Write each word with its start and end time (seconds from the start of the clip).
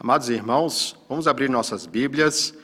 Amados 0.00 0.28
irmãos, 0.28 0.94
vamos 1.08 1.26
abrir 1.26 1.50
nossas 1.50 1.84
Bíblias 1.84 2.54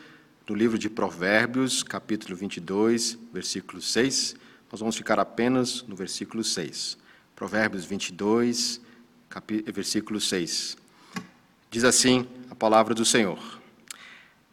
no 0.48 0.54
livro 0.54 0.78
de 0.78 0.88
Provérbios, 0.88 1.82
capítulo 1.82 2.36
22, 2.36 3.18
versículo 3.32 3.82
6. 3.82 4.36
Nós 4.70 4.78
vamos 4.78 4.96
ficar 4.96 5.18
apenas 5.18 5.82
no 5.88 5.96
versículo 5.96 6.44
6. 6.44 6.96
Provérbios 7.34 7.84
22, 7.86 8.80
versículo 9.66 10.20
6. 10.20 10.76
Diz 11.72 11.82
assim 11.82 12.24
a 12.52 12.54
palavra 12.54 12.94
do 12.94 13.04
Senhor: 13.04 13.40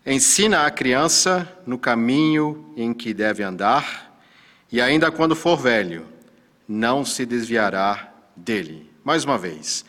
Ensina 0.03 0.65
a 0.65 0.71
criança 0.71 1.47
no 1.67 1.77
caminho 1.77 2.73
em 2.75 2.95
que 2.95 3.13
deve 3.13 3.43
andar, 3.43 4.19
e 4.71 4.81
ainda 4.81 5.11
quando 5.11 5.35
for 5.35 5.55
velho, 5.55 6.07
não 6.67 7.05
se 7.05 7.27
desviará 7.27 8.11
dele. 8.35 8.89
Mais 9.03 9.23
uma 9.23 9.37
vez. 9.37 9.85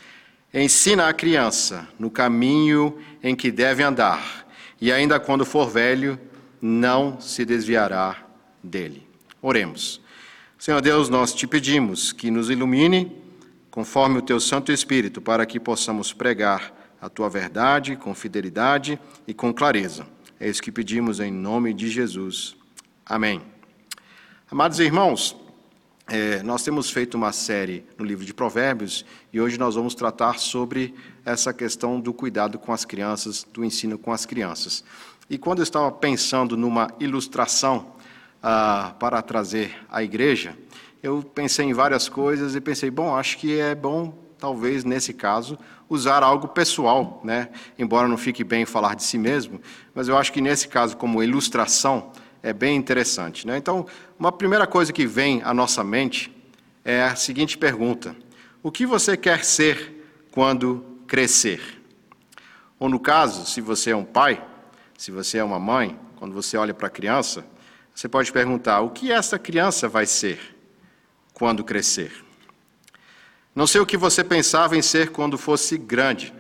Ensina 0.54 1.08
a 1.08 1.14
criança 1.14 1.88
no 1.98 2.10
caminho 2.10 2.98
em 3.22 3.34
que 3.34 3.50
deve 3.50 3.82
andar, 3.82 4.46
e 4.80 4.92
ainda 4.92 5.18
quando 5.18 5.46
for 5.46 5.70
velho, 5.70 6.20
não 6.60 7.18
se 7.20 7.44
desviará 7.44 8.16
dele. 8.62 9.06
Oremos. 9.40 10.00
Senhor 10.58 10.80
Deus, 10.80 11.08
nós 11.08 11.34
te 11.34 11.46
pedimos 11.46 12.12
que 12.12 12.30
nos 12.30 12.50
ilumine 12.50 13.20
conforme 13.70 14.18
o 14.18 14.22
teu 14.22 14.38
Santo 14.38 14.70
Espírito, 14.70 15.20
para 15.20 15.46
que 15.46 15.58
possamos 15.58 16.12
pregar 16.12 16.72
a 17.00 17.08
tua 17.08 17.28
verdade 17.28 17.96
com 17.96 18.14
fidelidade 18.14 19.00
e 19.26 19.32
com 19.32 19.52
clareza. 19.52 20.06
É 20.38 20.48
isso 20.48 20.62
que 20.62 20.70
pedimos 20.70 21.18
em 21.18 21.32
nome 21.32 21.72
de 21.72 21.88
Jesus. 21.88 22.54
Amém. 23.06 23.40
Amados 24.50 24.78
irmãos, 24.78 25.34
é, 26.08 26.42
nós 26.42 26.62
temos 26.62 26.90
feito 26.90 27.14
uma 27.14 27.32
série 27.32 27.84
no 27.96 28.04
livro 28.04 28.24
de 28.24 28.34
Provérbios 28.34 29.04
e 29.32 29.40
hoje 29.40 29.58
nós 29.58 29.74
vamos 29.74 29.94
tratar 29.94 30.38
sobre 30.38 30.94
essa 31.24 31.52
questão 31.52 32.00
do 32.00 32.12
cuidado 32.12 32.58
com 32.58 32.72
as 32.72 32.84
crianças, 32.84 33.46
do 33.52 33.64
ensino 33.64 33.96
com 33.96 34.12
as 34.12 34.26
crianças. 34.26 34.84
E 35.30 35.38
quando 35.38 35.60
eu 35.60 35.62
estava 35.62 35.90
pensando 35.90 36.56
numa 36.56 36.90
ilustração 36.98 37.94
ah, 38.42 38.94
para 38.98 39.22
trazer 39.22 39.74
à 39.88 40.02
igreja, 40.02 40.56
eu 41.02 41.22
pensei 41.22 41.66
em 41.66 41.72
várias 41.72 42.08
coisas 42.08 42.54
e 42.54 42.60
pensei, 42.60 42.90
bom, 42.90 43.16
acho 43.16 43.38
que 43.38 43.58
é 43.58 43.74
bom, 43.74 44.12
talvez 44.38 44.84
nesse 44.84 45.12
caso, 45.12 45.58
usar 45.88 46.22
algo 46.22 46.48
pessoal, 46.48 47.20
né? 47.24 47.48
Embora 47.78 48.08
não 48.08 48.16
fique 48.16 48.42
bem 48.42 48.64
falar 48.64 48.96
de 48.96 49.04
si 49.04 49.16
mesmo, 49.16 49.60
mas 49.94 50.08
eu 50.08 50.16
acho 50.16 50.32
que 50.32 50.40
nesse 50.40 50.68
caso, 50.68 50.96
como 50.96 51.22
ilustração, 51.22 52.12
é 52.42 52.52
bem 52.52 52.76
interessante. 52.76 53.46
Né? 53.46 53.56
Então, 53.56 53.86
uma 54.18 54.32
primeira 54.32 54.66
coisa 54.66 54.92
que 54.92 55.06
vem 55.06 55.42
à 55.44 55.54
nossa 55.54 55.84
mente 55.84 56.34
é 56.84 57.02
a 57.02 57.14
seguinte 57.14 57.56
pergunta: 57.56 58.16
O 58.62 58.70
que 58.70 58.84
você 58.84 59.16
quer 59.16 59.44
ser 59.44 60.26
quando 60.32 60.84
crescer? 61.06 61.80
Ou, 62.78 62.88
no 62.88 62.98
caso, 62.98 63.46
se 63.46 63.60
você 63.60 63.90
é 63.90 63.96
um 63.96 64.04
pai, 64.04 64.44
se 64.98 65.10
você 65.10 65.38
é 65.38 65.44
uma 65.44 65.58
mãe, 65.58 65.98
quando 66.16 66.34
você 66.34 66.56
olha 66.56 66.74
para 66.74 66.88
a 66.88 66.90
criança, 66.90 67.44
você 67.94 68.08
pode 68.08 68.32
perguntar: 68.32 68.80
O 68.80 68.90
que 68.90 69.12
essa 69.12 69.38
criança 69.38 69.88
vai 69.88 70.06
ser 70.06 70.56
quando 71.32 71.62
crescer? 71.62 72.12
Não 73.54 73.66
sei 73.66 73.80
o 73.80 73.86
que 73.86 73.98
você 73.98 74.24
pensava 74.24 74.76
em 74.76 74.82
ser 74.82 75.10
quando 75.10 75.36
fosse 75.36 75.76
grande, 75.76 76.32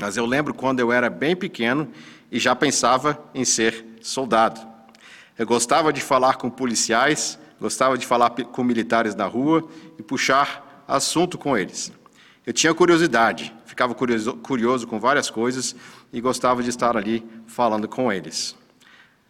mas 0.00 0.16
eu 0.16 0.24
lembro 0.24 0.54
quando 0.54 0.80
eu 0.80 0.90
era 0.90 1.10
bem 1.10 1.36
pequeno 1.36 1.92
e 2.32 2.38
já 2.38 2.56
pensava 2.56 3.22
em 3.34 3.44
ser 3.44 3.84
soldado. 4.00 4.77
Eu 5.38 5.46
gostava 5.46 5.92
de 5.92 6.00
falar 6.00 6.34
com 6.34 6.50
policiais, 6.50 7.38
gostava 7.60 7.96
de 7.96 8.04
falar 8.04 8.30
com 8.30 8.64
militares 8.64 9.14
na 9.14 9.24
rua 9.24 9.68
e 9.96 10.02
puxar 10.02 10.82
assunto 10.88 11.38
com 11.38 11.56
eles. 11.56 11.92
Eu 12.44 12.52
tinha 12.52 12.74
curiosidade, 12.74 13.54
ficava 13.64 13.94
curioso, 13.94 14.34
curioso 14.38 14.86
com 14.88 14.98
várias 14.98 15.30
coisas 15.30 15.76
e 16.12 16.20
gostava 16.20 16.60
de 16.60 16.70
estar 16.70 16.96
ali 16.96 17.24
falando 17.46 17.86
com 17.86 18.12
eles. 18.12 18.56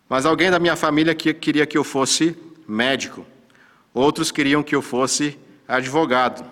Mas 0.08 0.24
alguém 0.24 0.50
da 0.50 0.58
minha 0.58 0.76
família 0.76 1.14
que 1.14 1.34
queria 1.34 1.66
que 1.66 1.76
eu 1.76 1.84
fosse 1.84 2.34
médico, 2.66 3.26
outros 3.92 4.32
queriam 4.32 4.62
que 4.62 4.74
eu 4.74 4.80
fosse 4.80 5.38
advogado, 5.66 6.42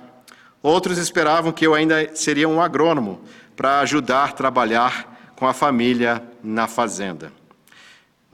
outros 0.62 0.99
esperavam 0.99 1.50
que 1.50 1.66
eu 1.66 1.72
ainda 1.72 2.15
seria 2.15 2.47
um 2.47 2.61
agrônomo 2.61 3.22
para 3.56 3.81
ajudar 3.81 4.25
a 4.25 4.33
trabalhar 4.33 5.33
com 5.34 5.47
a 5.47 5.55
família 5.55 6.22
na 6.43 6.66
fazenda. 6.66 7.33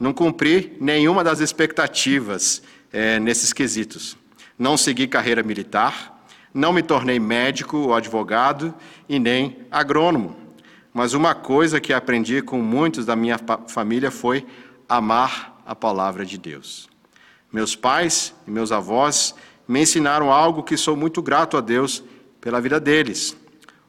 Não 0.03 0.11
cumpri 0.11 0.75
nenhuma 0.81 1.23
das 1.23 1.39
expectativas 1.39 2.61
é, 2.91 3.21
nesses 3.21 3.53
quesitos. 3.53 4.17
Não 4.59 4.75
segui 4.75 5.07
carreira 5.07 5.41
militar, 5.41 6.25
não 6.53 6.73
me 6.73 6.83
tornei 6.83 7.21
médico 7.21 7.77
ou 7.77 7.93
advogado 7.93 8.75
e 9.07 9.17
nem 9.17 9.59
agrônomo. 9.71 10.35
Mas 10.93 11.13
uma 11.13 11.33
coisa 11.33 11.79
que 11.79 11.93
aprendi 11.93 12.41
com 12.41 12.57
muitos 12.57 13.05
da 13.05 13.15
minha 13.15 13.39
família 13.69 14.11
foi 14.11 14.45
amar 14.89 15.63
a 15.65 15.73
palavra 15.73 16.25
de 16.25 16.37
Deus. 16.37 16.89
Meus 17.49 17.73
pais 17.73 18.35
e 18.45 18.51
meus 18.51 18.73
avós 18.73 19.33
me 19.65 19.83
ensinaram 19.83 20.33
algo 20.33 20.63
que 20.63 20.75
sou 20.75 20.97
muito 20.97 21.21
grato 21.21 21.55
a 21.55 21.61
Deus 21.61 22.03
pela 22.41 22.59
vida 22.59 22.77
deles. 22.77 23.37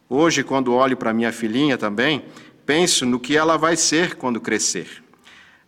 Hoje, 0.09 0.45
quando 0.45 0.75
olho 0.75 0.97
para 0.97 1.13
minha 1.13 1.33
filhinha 1.33 1.77
também, 1.77 2.25
penso 2.65 3.05
no 3.05 3.19
que 3.19 3.37
ela 3.37 3.57
vai 3.57 3.75
ser 3.75 4.15
quando 4.15 4.41
crescer 4.41 5.03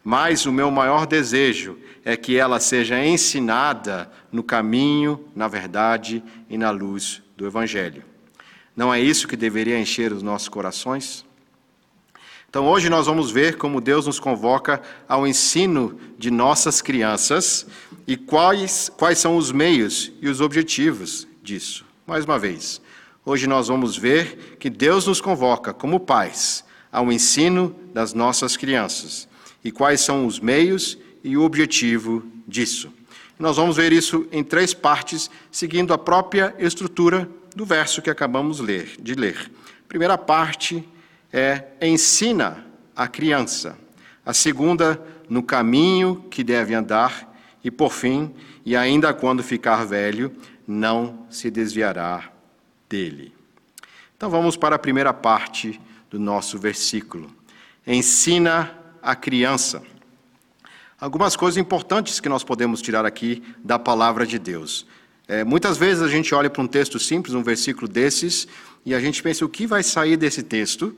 mas 0.07 0.47
o 0.47 0.53
meu 0.53 0.71
maior 0.71 1.05
desejo 1.05 1.77
é 2.05 2.17
que 2.17 2.37
ela 2.37 2.61
seja 2.61 3.05
ensinada 3.05 4.09
no 4.31 4.41
caminho, 4.41 5.25
na 5.35 5.49
verdade 5.49 6.23
e 6.49 6.57
na 6.57 6.71
luz 6.71 7.21
do 7.37 7.45
Evangelho. 7.45 8.05
Não 8.77 8.95
é 8.95 9.01
isso 9.01 9.27
que 9.27 9.37
deveria 9.37 9.77
encher 9.77 10.13
os 10.13 10.23
nossos 10.23 10.49
corações? 10.49 11.27
Então, 12.49 12.69
hoje 12.69 12.89
nós 12.89 13.07
vamos 13.07 13.33
ver 13.33 13.57
como 13.57 13.81
Deus 13.81 14.07
nos 14.07 14.21
convoca 14.21 14.81
ao 15.09 15.27
ensino 15.27 15.99
de 16.17 16.31
nossas 16.31 16.81
crianças 16.81 17.67
e 18.07 18.17
quais, 18.17 18.89
quais 18.97 19.19
são 19.19 19.37
os 19.37 19.51
meios 19.51 20.13
e 20.23 20.29
os 20.29 20.41
objetivos 20.41 21.27
disso. 21.43 21.85
Mais 22.07 22.25
uma 22.25 22.39
vez, 22.39 22.81
hoje 23.25 23.49
nós 23.49 23.67
vamos 23.67 23.97
ver 23.97 24.57
que 24.61 24.71
Deus 24.71 25.05
nos 25.05 25.21
convoca, 25.21 25.75
como 25.75 25.99
pais, 25.99 26.65
ao 26.93 27.11
ensino 27.11 27.75
das 27.93 28.15
nossas 28.15 28.57
crianças 28.57 29.26
e 29.67 29.73
quais 29.73 30.01
são 30.01 30.25
os 30.27 30.39
meios 30.39 30.97
e 31.25 31.37
o 31.37 31.43
objetivo 31.43 32.25
disso. 32.47 32.89
Nós 33.37 33.57
vamos 33.57 33.77
ver 33.77 33.93
isso 33.93 34.29
em 34.31 34.45
três 34.45 34.73
partes, 34.73 35.29
seguindo 35.51 35.93
a 35.93 35.99
própria 35.99 36.55
estrutura 36.57 37.29
do 37.55 37.65
verso 37.65 38.01
que 38.01 38.09
acabamos 38.09 38.59
de 38.59 39.15
ler. 39.17 39.51
A 39.85 39.89
primeira 39.89 40.17
parte 40.17 40.89
é 41.33 41.65
ensina 41.83 42.65
a 42.95 43.09
criança. 43.09 43.77
A 44.25 44.33
segunda, 44.33 45.05
no 45.29 45.43
caminho 45.43 46.25
que 46.31 46.45
deve 46.45 46.73
andar. 46.73 47.35
E 47.65 47.71
por 47.71 47.93
fim, 47.93 48.33
e 48.65 48.77
ainda 48.77 49.13
quando 49.13 49.43
ficar 49.43 49.85
velho, 49.85 50.33
não 50.65 51.27
se 51.29 51.51
desviará 51.51 52.31
dele. 52.89 53.35
Então 54.17 54.31
vamos 54.31 54.57
para 54.57 54.77
a 54.77 54.79
primeira 54.79 55.13
parte 55.13 55.81
do 56.09 56.21
nosso 56.21 56.57
versículo. 56.57 57.29
Ensina 57.85 58.86
a 59.07 59.15
criança. 59.15 59.83
Algumas 61.01 61.37
coisas 61.37 61.57
importantes 61.57 62.19
que 62.19 62.29
nós 62.29 62.43
podemos 62.43 62.83
tirar 62.83 63.07
aqui 63.07 63.41
da 63.63 63.79
palavra 63.79 64.27
de 64.27 64.37
Deus. 64.37 64.85
É, 65.29 65.45
muitas 65.45 65.79
vezes 65.79 66.03
a 66.03 66.09
gente 66.09 66.35
olha 66.35 66.51
para 66.51 66.61
um 66.61 66.67
texto 66.67 66.99
simples, 66.99 67.33
um 67.33 67.43
versículo 67.43 67.87
desses, 67.87 68.49
e 68.85 68.93
a 68.95 69.01
gente 69.01 69.23
pensa 69.23 69.45
o 69.45 69.49
que 69.49 69.65
vai 69.65 69.85
sair 69.85 70.17
desse 70.17 70.43
texto, 70.43 70.87
o 70.87 70.95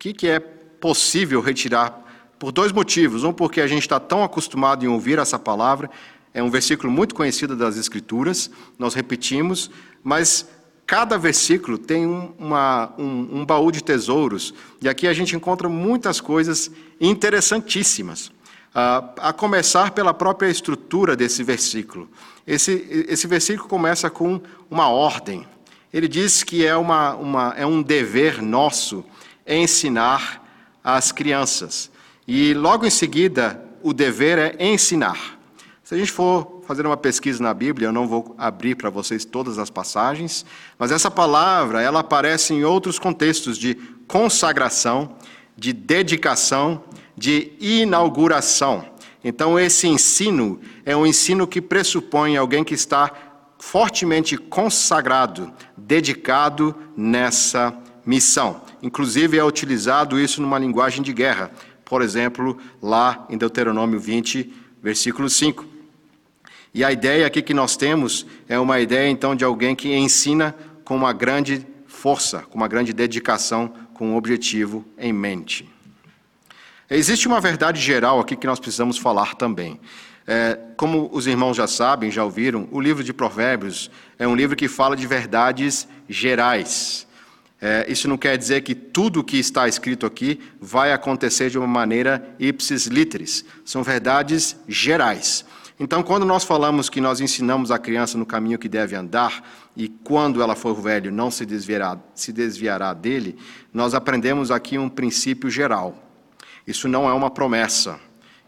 que, 0.00 0.12
que 0.12 0.26
é 0.26 0.40
possível 0.40 1.40
retirar, 1.40 2.04
por 2.40 2.50
dois 2.50 2.72
motivos. 2.72 3.22
Um, 3.22 3.32
porque 3.32 3.60
a 3.60 3.68
gente 3.68 3.82
está 3.82 4.00
tão 4.00 4.24
acostumado 4.24 4.84
em 4.84 4.88
ouvir 4.88 5.20
essa 5.20 5.38
palavra, 5.38 5.88
é 6.34 6.42
um 6.42 6.50
versículo 6.50 6.92
muito 6.92 7.14
conhecido 7.14 7.54
das 7.54 7.76
Escrituras, 7.76 8.50
nós 8.76 8.94
repetimos, 8.94 9.70
mas 10.02 10.48
Cada 10.88 11.18
versículo 11.18 11.76
tem 11.76 12.06
um, 12.06 12.32
uma, 12.38 12.94
um, 12.96 13.40
um 13.40 13.44
baú 13.44 13.70
de 13.70 13.84
tesouros, 13.84 14.54
e 14.80 14.88
aqui 14.88 15.06
a 15.06 15.12
gente 15.12 15.36
encontra 15.36 15.68
muitas 15.68 16.18
coisas 16.18 16.70
interessantíssimas. 16.98 18.28
Uh, 18.68 19.04
a 19.18 19.30
começar 19.34 19.90
pela 19.90 20.14
própria 20.14 20.48
estrutura 20.48 21.14
desse 21.14 21.42
versículo. 21.42 22.08
Esse, 22.46 23.06
esse 23.06 23.26
versículo 23.26 23.68
começa 23.68 24.08
com 24.08 24.40
uma 24.70 24.88
ordem. 24.88 25.46
Ele 25.92 26.08
diz 26.08 26.42
que 26.42 26.64
é, 26.64 26.74
uma, 26.74 27.14
uma, 27.16 27.54
é 27.54 27.66
um 27.66 27.82
dever 27.82 28.40
nosso 28.40 29.04
ensinar 29.46 30.42
as 30.82 31.12
crianças. 31.12 31.90
E 32.26 32.54
logo 32.54 32.86
em 32.86 32.90
seguida, 32.90 33.62
o 33.82 33.92
dever 33.92 34.38
é 34.38 34.56
ensinar. 34.66 35.38
Se 35.84 35.94
a 35.94 35.98
gente 35.98 36.12
for 36.12 36.57
fazer 36.68 36.86
uma 36.86 36.98
pesquisa 36.98 37.42
na 37.42 37.54
Bíblia, 37.54 37.88
eu 37.88 37.92
não 37.92 38.06
vou 38.06 38.34
abrir 38.36 38.74
para 38.74 38.90
vocês 38.90 39.24
todas 39.24 39.58
as 39.58 39.70
passagens, 39.70 40.44
mas 40.78 40.92
essa 40.92 41.10
palavra, 41.10 41.80
ela 41.80 42.00
aparece 42.00 42.52
em 42.52 42.62
outros 42.62 42.98
contextos 42.98 43.56
de 43.56 43.74
consagração, 44.06 45.16
de 45.56 45.72
dedicação, 45.72 46.84
de 47.16 47.52
inauguração. 47.58 48.84
Então 49.24 49.58
esse 49.58 49.88
ensino 49.88 50.60
é 50.84 50.94
um 50.94 51.06
ensino 51.06 51.46
que 51.46 51.62
pressupõe 51.62 52.36
alguém 52.36 52.62
que 52.62 52.74
está 52.74 53.10
fortemente 53.58 54.36
consagrado, 54.36 55.50
dedicado 55.74 56.76
nessa 56.94 57.74
missão. 58.04 58.60
inclusive 58.82 59.38
é 59.38 59.44
utilizado 59.44 60.20
isso 60.20 60.42
numa 60.42 60.58
linguagem 60.58 61.02
de 61.02 61.14
guerra. 61.14 61.50
Por 61.82 62.02
exemplo, 62.02 62.58
lá 62.82 63.26
em 63.30 63.38
Deuteronômio 63.38 63.98
20, 63.98 64.52
versículo 64.82 65.30
5. 65.30 65.77
E 66.72 66.84
a 66.84 66.92
ideia 66.92 67.26
aqui 67.26 67.42
que 67.42 67.54
nós 67.54 67.76
temos 67.76 68.26
é 68.48 68.58
uma 68.58 68.80
ideia 68.80 69.08
então 69.08 69.34
de 69.34 69.44
alguém 69.44 69.74
que 69.74 69.94
ensina 69.94 70.54
com 70.84 70.96
uma 70.96 71.12
grande 71.12 71.66
força, 71.86 72.40
com 72.40 72.56
uma 72.56 72.68
grande 72.68 72.92
dedicação, 72.92 73.72
com 73.94 74.10
um 74.10 74.16
objetivo 74.16 74.84
em 74.96 75.12
mente. 75.12 75.68
Existe 76.90 77.26
uma 77.26 77.40
verdade 77.40 77.80
geral 77.80 78.20
aqui 78.20 78.36
que 78.36 78.46
nós 78.46 78.58
precisamos 78.58 78.96
falar 78.96 79.34
também. 79.34 79.78
É, 80.26 80.58
como 80.76 81.08
os 81.12 81.26
irmãos 81.26 81.56
já 81.56 81.66
sabem, 81.66 82.10
já 82.10 82.22
ouviram, 82.22 82.68
o 82.70 82.80
livro 82.80 83.02
de 83.02 83.12
Provérbios 83.12 83.90
é 84.18 84.28
um 84.28 84.36
livro 84.36 84.54
que 84.54 84.68
fala 84.68 84.94
de 84.94 85.06
verdades 85.06 85.88
gerais. 86.08 87.06
É, 87.60 87.86
isso 87.88 88.06
não 88.06 88.16
quer 88.16 88.38
dizer 88.38 88.60
que 88.60 88.74
tudo 88.74 89.20
o 89.20 89.24
que 89.24 89.38
está 89.38 89.66
escrito 89.66 90.06
aqui 90.06 90.40
vai 90.60 90.92
acontecer 90.92 91.50
de 91.50 91.58
uma 91.58 91.66
maneira 91.66 92.36
ipsis 92.38 92.86
literis. 92.86 93.44
São 93.64 93.82
verdades 93.82 94.56
gerais. 94.68 95.44
Então, 95.80 96.02
quando 96.02 96.26
nós 96.26 96.42
falamos 96.42 96.88
que 96.88 97.00
nós 97.00 97.20
ensinamos 97.20 97.70
a 97.70 97.78
criança 97.78 98.18
no 98.18 98.26
caminho 98.26 98.58
que 98.58 98.68
deve 98.68 98.96
andar, 98.96 99.44
e 99.76 99.88
quando 99.88 100.42
ela 100.42 100.56
for 100.56 100.74
velho 100.74 101.12
não 101.12 101.30
se 101.30 101.46
desviará, 101.46 101.98
se 102.14 102.32
desviará 102.32 102.92
dele, 102.92 103.36
nós 103.72 103.94
aprendemos 103.94 104.50
aqui 104.50 104.76
um 104.76 104.88
princípio 104.88 105.48
geral. 105.48 105.96
Isso 106.66 106.88
não 106.88 107.08
é 107.08 107.12
uma 107.12 107.30
promessa. 107.30 108.00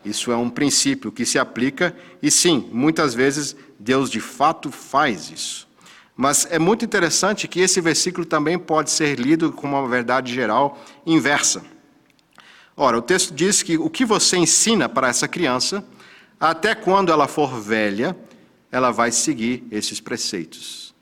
Isso 0.05 0.33
é 0.33 0.37
um 0.37 0.51
princípio 0.51 1.13
que 1.13 1.27
se 1.27 1.39
aplica, 1.39 1.95
e 2.23 2.31
sim, 2.31 2.69
muitas 2.73 3.15
vezes 3.15 3.55
Deus 3.79 4.11
de 4.11 4.21
fato 4.21 4.73
faz 4.73 5.31
isso. 5.31 5.69
Mas 6.17 6.47
é 6.51 6.59
muito 6.59 6.85
interessante 6.85 7.47
que 7.47 7.61
esse 7.61 7.81
versículo 7.81 8.27
também 8.27 8.59
pode 8.59 8.91
ser 8.91 9.19
lido 9.19 9.53
como 9.53 9.79
uma 9.79 9.89
verdade 9.89 10.35
geral 10.35 10.79
inversa. 11.07 11.63
Ora, 12.77 12.99
o 12.99 13.03
texto 13.03 13.35
diz 13.35 13.63
que 13.63 13.77
o 13.79 13.91
que 13.91 14.05
você 14.05 14.37
ensina 14.37 14.89
para 14.89 15.09
essa 15.09 15.29
criança, 15.29 15.85
até 16.41 16.75
quando 16.75 17.13
ela 17.13 17.29
for 17.29 17.61
velha, 17.61 18.17
ela 18.73 18.91
vai 18.91 19.13
seguir 19.13 19.67
esses 19.71 20.01
preceitos. 20.01 20.95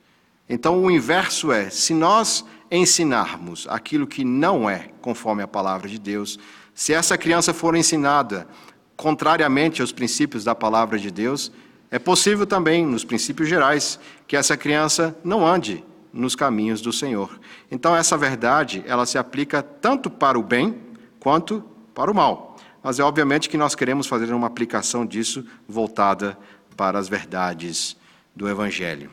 Então, 0.48 0.82
o 0.82 0.90
inverso 0.90 1.52
é: 1.52 1.70
se 1.70 1.94
nós 1.94 2.44
ensinarmos 2.70 3.66
aquilo 3.70 4.06
que 4.06 4.24
não 4.24 4.68
é 4.68 4.90
conforme 5.00 5.42
a 5.42 5.48
palavra 5.48 5.88
de 5.88 5.98
Deus, 5.98 6.38
se 6.74 6.92
essa 6.92 7.16
criança 7.16 7.54
for 7.54 7.76
ensinada 7.76 8.48
contrariamente 8.96 9.80
aos 9.80 9.92
princípios 9.92 10.44
da 10.44 10.54
palavra 10.54 10.98
de 10.98 11.10
Deus, 11.10 11.52
é 11.90 11.98
possível 11.98 12.46
também, 12.46 12.84
nos 12.84 13.04
princípios 13.04 13.48
gerais, 13.48 13.98
que 14.26 14.36
essa 14.36 14.56
criança 14.56 15.16
não 15.24 15.46
ande 15.46 15.84
nos 16.12 16.34
caminhos 16.34 16.80
do 16.80 16.92
Senhor. 16.92 17.38
Então 17.70 17.94
essa 17.94 18.16
verdade, 18.16 18.82
ela 18.86 19.06
se 19.06 19.16
aplica 19.16 19.62
tanto 19.62 20.10
para 20.10 20.38
o 20.38 20.42
bem 20.42 20.76
quanto 21.20 21.64
para 21.94 22.10
o 22.10 22.14
mal. 22.14 22.47
Mas 22.82 22.98
é 22.98 23.02
obviamente 23.02 23.48
que 23.48 23.56
nós 23.56 23.74
queremos 23.74 24.06
fazer 24.06 24.32
uma 24.32 24.46
aplicação 24.46 25.04
disso 25.04 25.44
voltada 25.68 26.38
para 26.76 26.98
as 26.98 27.08
verdades 27.08 27.96
do 28.34 28.48
evangelho. 28.48 29.10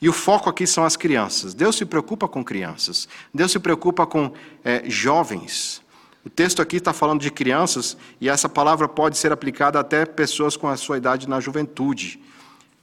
E 0.00 0.08
o 0.08 0.12
foco 0.12 0.50
aqui 0.50 0.66
são 0.66 0.84
as 0.84 0.96
crianças. 0.96 1.54
Deus 1.54 1.76
se 1.76 1.86
preocupa 1.86 2.28
com 2.28 2.44
crianças. 2.44 3.08
Deus 3.32 3.50
se 3.50 3.58
preocupa 3.58 4.06
com 4.06 4.32
é, 4.62 4.82
jovens. 4.88 5.82
O 6.24 6.28
texto 6.28 6.60
aqui 6.60 6.76
está 6.76 6.92
falando 6.92 7.20
de 7.20 7.30
crianças 7.30 7.96
e 8.20 8.28
essa 8.28 8.48
palavra 8.48 8.88
pode 8.88 9.16
ser 9.16 9.32
aplicada 9.32 9.80
até 9.80 10.04
pessoas 10.04 10.56
com 10.56 10.68
a 10.68 10.76
sua 10.76 10.98
idade 10.98 11.28
na 11.28 11.40
juventude. 11.40 12.20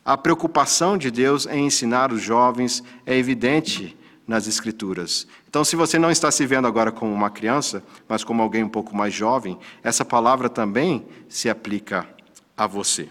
A 0.03 0.17
preocupação 0.17 0.97
de 0.97 1.11
Deus 1.11 1.45
em 1.45 1.67
ensinar 1.67 2.11
os 2.11 2.21
jovens 2.21 2.83
é 3.05 3.15
evidente 3.15 3.97
nas 4.27 4.47
Escrituras. 4.47 5.27
Então, 5.53 5.63
se 5.63 5.75
você 5.75 5.99
não 5.99 6.09
está 6.09 6.31
se 6.31 6.47
vendo 6.47 6.67
agora 6.67 6.91
como 6.91 7.13
uma 7.13 7.29
criança, 7.29 7.83
mas 8.09 8.23
como 8.23 8.41
alguém 8.41 8.63
um 8.63 8.67
pouco 8.67 8.97
mais 8.97 9.13
jovem, 9.13 9.55
essa 9.83 10.03
palavra 10.03 10.49
também 10.49 11.05
se 11.29 11.47
aplica 11.47 12.07
a 12.57 12.65
você. 12.65 13.07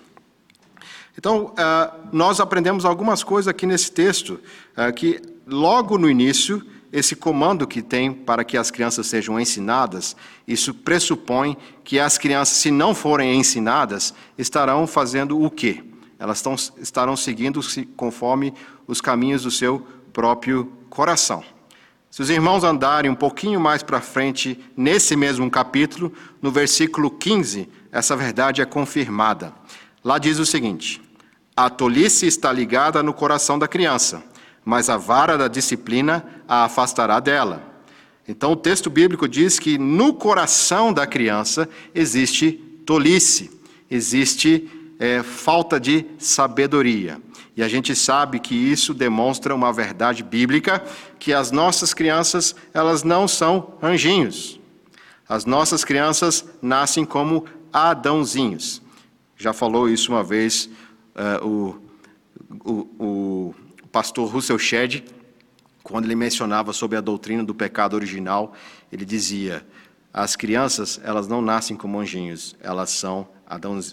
Então, 1.17 1.55
ah, 1.57 1.95
nós 2.13 2.41
aprendemos 2.41 2.85
algumas 2.85 3.23
coisas 3.23 3.47
aqui 3.47 3.65
nesse 3.65 3.93
texto, 3.93 4.41
ah, 4.75 4.91
que 4.91 5.23
logo 5.47 5.97
no 5.97 6.11
início 6.11 6.67
esse 6.93 7.15
comando 7.15 7.65
que 7.65 7.81
tem 7.81 8.13
para 8.13 8.43
que 8.43 8.57
as 8.57 8.73
crianças 8.73 9.07
sejam 9.07 9.39
ensinadas, 9.39 10.17
isso 10.45 10.75
pressupõe 10.75 11.57
que 11.85 12.01
as 12.01 12.19
crianças, 12.19 12.57
se 12.57 12.73
não 12.73 12.93
forem 12.93 13.39
ensinadas, 13.39 14.13
estarão 14.37 14.85
fazendo 14.89 15.41
o 15.41 15.49
quê? 15.49 15.85
Elas 16.19 16.39
estão, 16.39 16.57
estarão 16.79 17.17
seguindo-se 17.17 17.85
conforme 17.97 18.53
os 18.85 19.01
caminhos 19.01 19.45
do 19.45 19.51
seu 19.53 19.87
próprio 20.13 20.73
coração. 20.91 21.45
Se 22.13 22.23
os 22.23 22.31
irmãos 22.31 22.63
andarem 22.63 23.11
um 23.11 23.17
pouquinho 23.17 23.59
mais 23.59 23.83
para 23.83 24.01
frente, 24.01 24.57
nesse 24.77 25.17
mesmo 25.17 25.51
capítulo, 25.51 26.13
no 26.41 26.53
versículo 26.53 27.11
15, 27.11 27.69
essa 27.91 28.15
verdade 28.15 28.63
é 28.63 28.65
confirmada. 28.65 29.53
Lá 30.05 30.17
diz 30.17 30.39
o 30.39 30.47
seguinte: 30.47 31.03
A 31.57 31.69
tolice 31.69 32.27
está 32.27 32.53
ligada 32.53 33.03
no 33.03 33.13
coração 33.13 33.59
da 33.59 33.67
criança 33.67 34.31
mas 34.65 34.89
a 34.89 34.97
vara 34.97 35.37
da 35.37 35.49
disciplina 35.49 36.25
a 36.47 36.65
afastará 36.65 37.21
dela. 37.21 37.63
Então 38.27 38.53
o 38.53 38.57
texto 38.57 38.89
bíblico 38.89 39.29
diz 39.29 39.59
que 39.59 39.77
no 39.77 40.15
coração 40.15 40.93
da 40.93 41.07
criança 41.07 41.69
existe 41.95 42.53
tolice, 42.87 43.51
existe 43.91 44.71
é, 44.99 45.23
falta 45.23 45.81
de 45.81 46.07
sabedoria. 46.19 47.21
E 47.57 47.63
a 47.63 47.69
gente 47.69 47.95
sabe 47.95 48.41
que 48.41 48.55
isso 48.55 48.95
demonstra 48.95 49.55
uma 49.55 49.73
verdade 49.73 50.23
bíblica, 50.23 50.83
que 51.19 51.33
as 51.33 51.51
nossas 51.51 51.93
crianças, 51.93 52.55
elas 52.73 53.03
não 53.03 53.29
são 53.29 53.75
anjinhos. 53.83 54.59
As 55.29 55.45
nossas 55.45 55.85
crianças 55.85 56.45
nascem 56.61 57.05
como 57.05 57.45
Adãozinhos. 57.73 58.83
Já 59.37 59.53
falou 59.53 59.89
isso 59.89 60.13
uma 60.13 60.23
vez 60.23 60.69
uh, 61.15 61.47
o, 61.47 61.83
o, 62.65 62.75
o 62.99 63.55
pastor 63.91 64.31
Russell 64.31 64.59
Shedd, 64.59 65.03
quando 65.83 66.05
ele 66.05 66.15
mencionava 66.15 66.73
sobre 66.73 66.97
a 66.97 67.01
doutrina 67.01 67.43
do 67.43 67.55
pecado 67.55 67.95
original, 67.95 68.55
ele 68.91 69.05
dizia: 69.05 69.67
as 70.13 70.37
crianças, 70.37 71.01
elas 71.03 71.27
não 71.27 71.41
nascem 71.41 71.77
como 71.77 71.99
anjinhos, 71.99 72.55
elas 72.61 72.91
são 72.91 73.29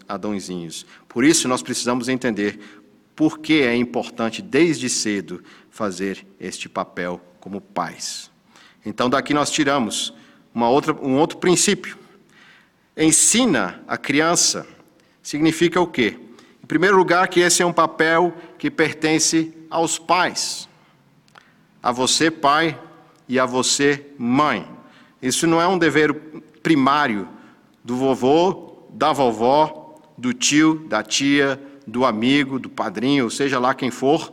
adãozinhos. 0.08 0.86
Por 1.08 1.24
isso, 1.24 1.48
nós 1.48 1.62
precisamos 1.62 2.08
entender 2.08 2.79
por 3.20 3.40
que 3.40 3.64
é 3.64 3.76
importante, 3.76 4.42
desde 4.42 4.90
cedo, 4.90 5.44
fazer 5.70 6.26
este 6.40 6.70
papel 6.70 7.20
como 7.42 7.60
pais. 7.60 8.32
Então, 8.86 9.10
daqui 9.10 9.34
nós 9.34 9.52
tiramos 9.52 10.14
uma 10.54 10.70
outra, 10.70 10.94
um 10.94 11.18
outro 11.18 11.38
princípio. 11.38 11.98
Ensina 12.96 13.84
a 13.90 13.98
criança 13.98 14.66
significa 15.22 15.82
o 15.82 15.86
quê? 15.86 16.18
Em 16.64 16.66
primeiro 16.66 16.96
lugar, 16.96 17.28
que 17.28 17.42
esse 17.42 17.62
é 17.62 17.66
um 17.66 17.74
papel 17.74 18.34
que 18.58 18.72
pertence 18.72 19.54
aos 19.70 20.00
pais, 20.00 20.70
a 21.84 21.92
você, 21.92 22.32
pai, 22.32 22.80
e 23.28 23.38
a 23.38 23.46
você, 23.46 24.14
mãe. 24.18 24.66
Isso 25.22 25.46
não 25.46 25.62
é 25.62 25.68
um 25.68 25.78
dever 25.78 26.14
primário 26.64 27.28
do 27.84 27.98
vovô, 27.98 28.88
da 28.92 29.12
vovó, 29.12 30.00
do 30.18 30.34
tio, 30.34 30.86
da 30.88 31.04
tia, 31.04 31.62
do 31.90 32.06
amigo, 32.06 32.60
do 32.60 32.70
padrinho, 32.70 33.26
ou 33.26 33.30
seja 33.30 33.60
lá 33.60 33.74
quem 33.74 33.92
for. 33.92 34.32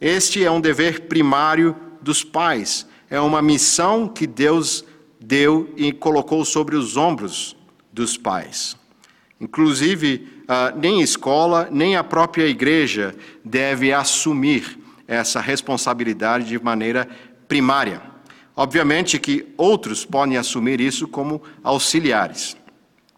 Este 0.00 0.44
é 0.44 0.50
um 0.50 0.60
dever 0.60 1.02
primário 1.02 1.76
dos 2.00 2.24
pais. 2.24 2.86
É 3.08 3.20
uma 3.20 3.40
missão 3.40 4.08
que 4.08 4.26
Deus 4.26 4.84
deu 5.20 5.72
e 5.76 5.92
colocou 5.92 6.44
sobre 6.44 6.76
os 6.76 6.96
ombros 6.96 7.56
dos 7.92 8.16
pais. 8.16 8.76
Inclusive, 9.40 10.28
uh, 10.42 10.78
nem 10.78 11.00
escola, 11.00 11.68
nem 11.70 11.96
a 11.96 12.04
própria 12.04 12.46
igreja 12.46 13.14
deve 13.44 13.92
assumir 13.92 14.78
essa 15.06 15.40
responsabilidade 15.40 16.46
de 16.46 16.62
maneira 16.62 17.08
primária. 17.46 18.00
Obviamente 18.56 19.18
que 19.18 19.46
outros 19.56 20.04
podem 20.04 20.36
assumir 20.36 20.80
isso 20.80 21.08
como 21.08 21.42
auxiliares. 21.62 22.56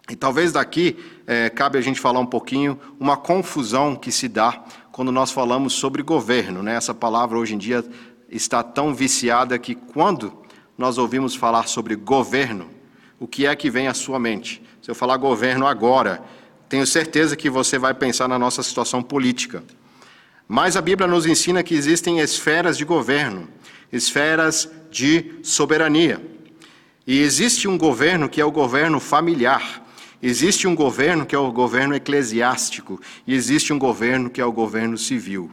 E 0.09 0.15
talvez 0.15 0.53
daqui 0.53 0.97
eh, 1.27 1.51
cabe 1.51 1.79
a 1.79 1.81
gente 1.81 2.01
falar 2.01 2.21
um 2.21 2.27
pouquinho 2.27 2.79
uma 2.99 3.17
confusão 3.17 3.97
que 3.97 4.13
se 4.13 4.29
dá 4.29 4.65
quando 4.93 5.11
nós 5.11 5.33
falamos 5.33 5.73
sobre 5.73 6.03
governo. 6.03 6.63
Né? 6.63 6.77
Essa 6.77 6.95
palavra 6.95 7.37
hoje 7.39 7.55
em 7.55 7.59
dia 7.59 7.85
está 8.29 8.63
tão 8.63 8.95
viciada 8.95 9.59
que 9.59 9.75
quando 9.75 10.33
nós 10.79 10.97
ouvimos 10.97 11.35
falar 11.35 11.67
sobre 11.67 11.97
governo, 11.97 12.69
o 13.19 13.27
que 13.27 13.47
é 13.47 13.57
que 13.57 13.69
vem 13.69 13.89
à 13.89 13.95
sua 13.95 14.19
mente? 14.19 14.63
Se 14.81 14.91
eu 14.91 14.95
falar 14.95 15.17
governo 15.17 15.67
agora, 15.67 16.23
tenho 16.69 16.87
certeza 16.87 17.37
que 17.37 17.51
você 17.51 17.79
vai 17.79 17.95
pensar 17.95 18.29
na 18.29 18.39
nossa 18.39 18.63
situação 18.63 19.03
política. 19.03 19.65
Mas 20.47 20.77
a 20.77 20.81
Bíblia 20.81 21.09
nos 21.09 21.27
ensina 21.27 21.63
que 21.63 21.75
existem 21.75 22.21
esferas 22.21 22.79
de 22.79 22.85
governo, 22.85 23.49
esferas 23.93 24.71
de 24.91 25.41
soberania. 25.43 26.25
E 27.07 27.21
existe 27.21 27.67
um 27.67 27.77
governo 27.77 28.29
que 28.29 28.41
é 28.41 28.45
o 28.45 28.51
governo 28.51 29.01
familiar, 29.01 29.83
existe 30.26 30.66
um 30.66 30.75
governo 30.75 31.26
que 31.26 31.35
é 31.35 31.38
o 31.38 31.52
governo 31.52 31.95
eclesiástico, 31.95 33.00
e 33.26 33.35
existe 33.35 33.73
um 33.73 33.78
governo 33.78 34.30
que 34.30 34.40
é 34.40 34.45
o 34.45 34.52
governo 34.52 34.97
civil. 34.97 35.50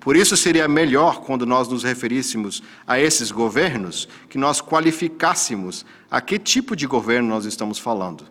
Por 0.00 0.16
isso 0.16 0.36
seria 0.36 0.66
melhor, 0.68 1.20
quando 1.20 1.44
nós 1.44 1.68
nos 1.68 1.82
referíssemos 1.82 2.62
a 2.86 2.98
esses 2.98 3.30
governos, 3.30 4.08
que 4.28 4.38
nós 4.38 4.60
qualificássemos 4.60 5.84
a 6.10 6.20
que 6.20 6.38
tipo 6.38 6.74
de 6.74 6.86
governo 6.86 7.28
nós 7.28 7.44
estamos 7.44 7.78
falando. 7.78 8.24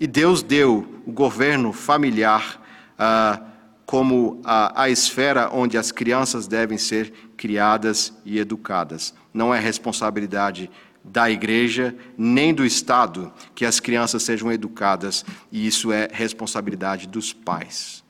E 0.00 0.06
Deus 0.06 0.42
deu 0.42 0.86
o 1.06 1.12
governo 1.12 1.72
familiar 1.72 2.60
ah, 2.98 3.40
como 3.86 4.40
a, 4.44 4.82
a 4.82 4.90
esfera 4.90 5.48
onde 5.52 5.78
as 5.78 5.92
crianças 5.92 6.48
devem 6.48 6.76
ser 6.76 7.12
criadas 7.36 8.12
e 8.24 8.38
educadas. 8.38 9.14
Não 9.32 9.54
é 9.54 9.60
responsabilidade 9.60 10.70
da 11.06 11.30
igreja 11.30 11.94
nem 12.18 12.52
do 12.52 12.64
Estado 12.64 13.32
que 13.54 13.64
as 13.64 13.80
crianças 13.80 14.22
sejam 14.22 14.52
educadas, 14.52 15.24
e 15.50 15.66
isso 15.66 15.92
é 15.92 16.08
responsabilidade 16.12 17.06
dos 17.06 17.32
pais. 17.32 18.04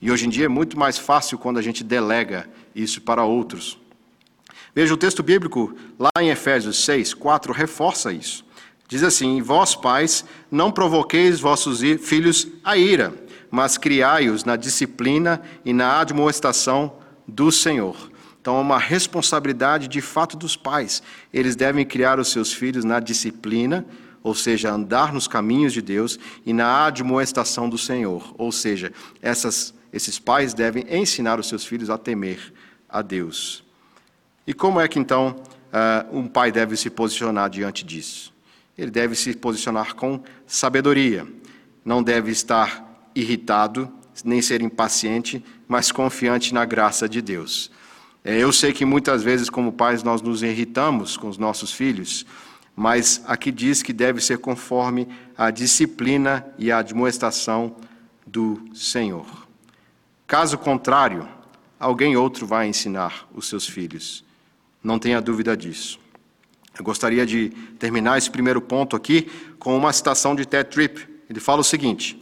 E 0.00 0.10
hoje 0.10 0.26
em 0.26 0.30
dia 0.30 0.46
é 0.46 0.48
muito 0.48 0.78
mais 0.78 0.98
fácil 0.98 1.38
quando 1.38 1.58
a 1.58 1.62
gente 1.62 1.84
delega 1.84 2.48
isso 2.74 3.02
para 3.02 3.22
outros. 3.22 3.78
Veja, 4.74 4.94
o 4.94 4.96
texto 4.96 5.22
bíblico, 5.22 5.76
lá 5.98 6.10
em 6.20 6.30
Efésios 6.30 6.84
6, 6.84 7.12
4, 7.14 7.52
reforça 7.52 8.12
isso. 8.12 8.44
Diz 8.88 9.02
assim: 9.02 9.42
Vós, 9.42 9.74
pais, 9.74 10.24
não 10.50 10.72
provoqueis 10.72 11.38
vossos 11.38 11.80
filhos 12.00 12.48
a 12.64 12.76
ira, 12.76 13.12
mas 13.50 13.76
criai-os 13.76 14.44
na 14.44 14.56
disciplina 14.56 15.42
e 15.64 15.72
na 15.72 16.00
admoestação 16.00 16.94
do 17.26 17.52
Senhor. 17.52 18.09
Então, 18.50 18.58
é 18.58 18.62
uma 18.62 18.78
responsabilidade 18.80 19.86
de 19.86 20.00
fato 20.00 20.36
dos 20.36 20.56
pais. 20.56 21.04
Eles 21.32 21.54
devem 21.54 21.86
criar 21.86 22.18
os 22.18 22.32
seus 22.32 22.52
filhos 22.52 22.84
na 22.84 22.98
disciplina, 22.98 23.86
ou 24.24 24.34
seja, 24.34 24.72
andar 24.72 25.12
nos 25.12 25.28
caminhos 25.28 25.72
de 25.72 25.80
Deus, 25.80 26.18
e 26.44 26.52
na 26.52 26.86
admoestação 26.86 27.68
do 27.68 27.78
Senhor, 27.78 28.34
ou 28.36 28.50
seja, 28.50 28.92
essas, 29.22 29.72
esses 29.92 30.18
pais 30.18 30.52
devem 30.52 30.84
ensinar 30.90 31.38
os 31.38 31.46
seus 31.46 31.64
filhos 31.64 31.88
a 31.90 31.96
temer 31.96 32.52
a 32.88 33.02
Deus. 33.02 33.62
E 34.44 34.52
como 34.52 34.80
é 34.80 34.88
que 34.88 34.98
então 34.98 35.36
uh, 35.72 36.18
um 36.18 36.26
pai 36.26 36.50
deve 36.50 36.76
se 36.76 36.90
posicionar 36.90 37.48
diante 37.48 37.84
disso? 37.84 38.34
Ele 38.76 38.90
deve 38.90 39.14
se 39.14 39.32
posicionar 39.36 39.94
com 39.94 40.20
sabedoria, 40.44 41.24
não 41.84 42.02
deve 42.02 42.32
estar 42.32 43.08
irritado, 43.14 43.88
nem 44.24 44.42
ser 44.42 44.60
impaciente, 44.60 45.40
mas 45.68 45.92
confiante 45.92 46.52
na 46.52 46.64
graça 46.64 47.08
de 47.08 47.22
Deus. 47.22 47.70
É, 48.24 48.36
eu 48.36 48.52
sei 48.52 48.72
que 48.72 48.84
muitas 48.84 49.22
vezes, 49.22 49.48
como 49.48 49.72
pais, 49.72 50.02
nós 50.02 50.20
nos 50.20 50.42
irritamos 50.42 51.16
com 51.16 51.28
os 51.28 51.38
nossos 51.38 51.72
filhos, 51.72 52.26
mas 52.76 53.22
aqui 53.26 53.50
diz 53.50 53.82
que 53.82 53.92
deve 53.92 54.20
ser 54.20 54.38
conforme 54.38 55.08
a 55.36 55.50
disciplina 55.50 56.46
e 56.58 56.70
a 56.70 56.78
admoestação 56.78 57.76
do 58.26 58.62
Senhor. 58.74 59.26
Caso 60.26 60.58
contrário, 60.58 61.26
alguém 61.78 62.16
outro 62.16 62.46
vai 62.46 62.68
ensinar 62.68 63.26
os 63.34 63.48
seus 63.48 63.66
filhos. 63.66 64.22
Não 64.82 64.98
tenha 64.98 65.20
dúvida 65.20 65.56
disso. 65.56 65.98
Eu 66.78 66.84
gostaria 66.84 67.26
de 67.26 67.50
terminar 67.78 68.16
esse 68.18 68.30
primeiro 68.30 68.60
ponto 68.60 68.94
aqui 68.94 69.30
com 69.58 69.76
uma 69.76 69.92
citação 69.92 70.34
de 70.34 70.46
Ted 70.46 70.70
Tripp. 70.70 71.08
Ele 71.28 71.40
fala 71.40 71.60
o 71.60 71.64
seguinte: 71.64 72.18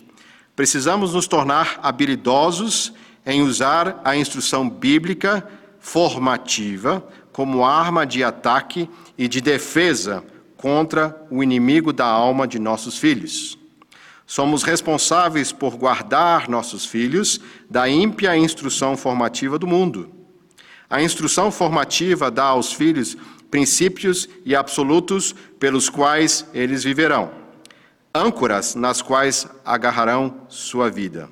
Precisamos 0.56 1.12
nos 1.12 1.26
tornar 1.26 1.78
habilidosos 1.82 2.92
em 3.26 3.42
usar 3.42 4.00
a 4.04 4.16
instrução 4.16 4.68
bíblica 4.68 5.46
formativa 5.80 7.06
como 7.32 7.64
arma 7.64 8.04
de 8.04 8.24
ataque 8.24 8.88
e 9.16 9.28
de 9.28 9.40
defesa 9.40 10.24
contra 10.56 11.16
o 11.30 11.42
inimigo 11.42 11.92
da 11.92 12.06
alma 12.06 12.46
de 12.46 12.58
nossos 12.58 12.98
filhos. 12.98 13.58
Somos 14.26 14.62
responsáveis 14.62 15.52
por 15.52 15.76
guardar 15.76 16.48
nossos 16.48 16.84
filhos 16.84 17.40
da 17.70 17.88
ímpia 17.88 18.36
instrução 18.36 18.96
formativa 18.96 19.58
do 19.58 19.66
mundo. 19.66 20.10
A 20.90 21.02
instrução 21.02 21.50
formativa 21.50 22.30
dá 22.30 22.44
aos 22.44 22.72
filhos 22.72 23.16
princípios 23.50 24.28
e 24.44 24.54
absolutos 24.54 25.34
pelos 25.58 25.88
quais 25.88 26.46
eles 26.52 26.84
viverão, 26.84 27.30
âncoras 28.14 28.74
nas 28.74 29.00
quais 29.00 29.46
agarrarão 29.64 30.42
sua 30.48 30.90
vida. 30.90 31.30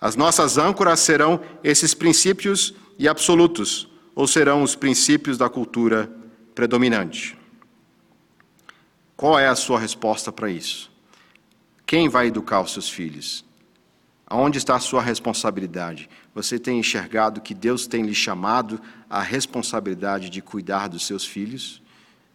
As 0.00 0.16
nossas 0.16 0.58
âncoras 0.58 1.00
serão 1.00 1.40
esses 1.62 1.94
princípios 1.94 2.74
e 2.98 3.08
absolutos, 3.08 3.88
ou 4.14 4.26
serão 4.26 4.62
os 4.62 4.74
princípios 4.74 5.36
da 5.36 5.48
cultura 5.48 6.10
predominante? 6.54 7.36
Qual 9.16 9.38
é 9.38 9.46
a 9.46 9.54
sua 9.54 9.78
resposta 9.78 10.32
para 10.32 10.50
isso? 10.50 10.90
Quem 11.86 12.08
vai 12.08 12.28
educar 12.28 12.60
os 12.60 12.72
seus 12.72 12.88
filhos? 12.88 13.44
Aonde 14.26 14.58
está 14.58 14.76
a 14.76 14.80
sua 14.80 15.02
responsabilidade? 15.02 16.08
Você 16.34 16.58
tem 16.58 16.78
enxergado 16.78 17.40
que 17.40 17.54
Deus 17.54 17.86
tem 17.86 18.02
lhe 18.02 18.14
chamado 18.14 18.80
a 19.08 19.20
responsabilidade 19.20 20.30
de 20.30 20.40
cuidar 20.40 20.88
dos 20.88 21.06
seus 21.06 21.24
filhos, 21.24 21.82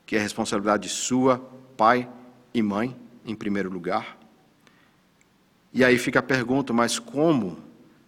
que 0.06 0.16
é 0.16 0.20
responsabilidade 0.20 0.88
sua, 0.88 1.40
pai 1.76 2.08
e 2.54 2.62
mãe, 2.62 2.96
em 3.26 3.36
primeiro 3.36 3.70
lugar? 3.70 4.18
E 5.74 5.84
aí 5.84 5.98
fica 5.98 6.20
a 6.20 6.24
pergunta: 6.24 6.72
mas 6.72 7.00
como? 7.00 7.58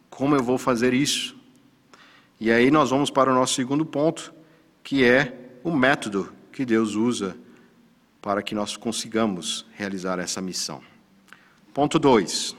Como 0.09 0.35
eu 0.35 0.43
vou 0.43 0.57
fazer 0.57 0.93
isso? 0.93 1.40
E 2.41 2.49
aí 2.51 2.71
nós 2.71 2.89
vamos 2.89 3.11
para 3.11 3.31
o 3.31 3.35
nosso 3.35 3.53
segundo 3.53 3.85
ponto, 3.85 4.33
que 4.83 5.03
é 5.03 5.51
o 5.63 5.69
método 5.69 6.33
que 6.51 6.65
Deus 6.65 6.95
usa 6.95 7.37
para 8.19 8.41
que 8.41 8.55
nós 8.55 8.75
consigamos 8.75 9.63
realizar 9.73 10.17
essa 10.17 10.41
missão. 10.41 10.81
Ponto 11.71 11.99
2. 11.99 12.55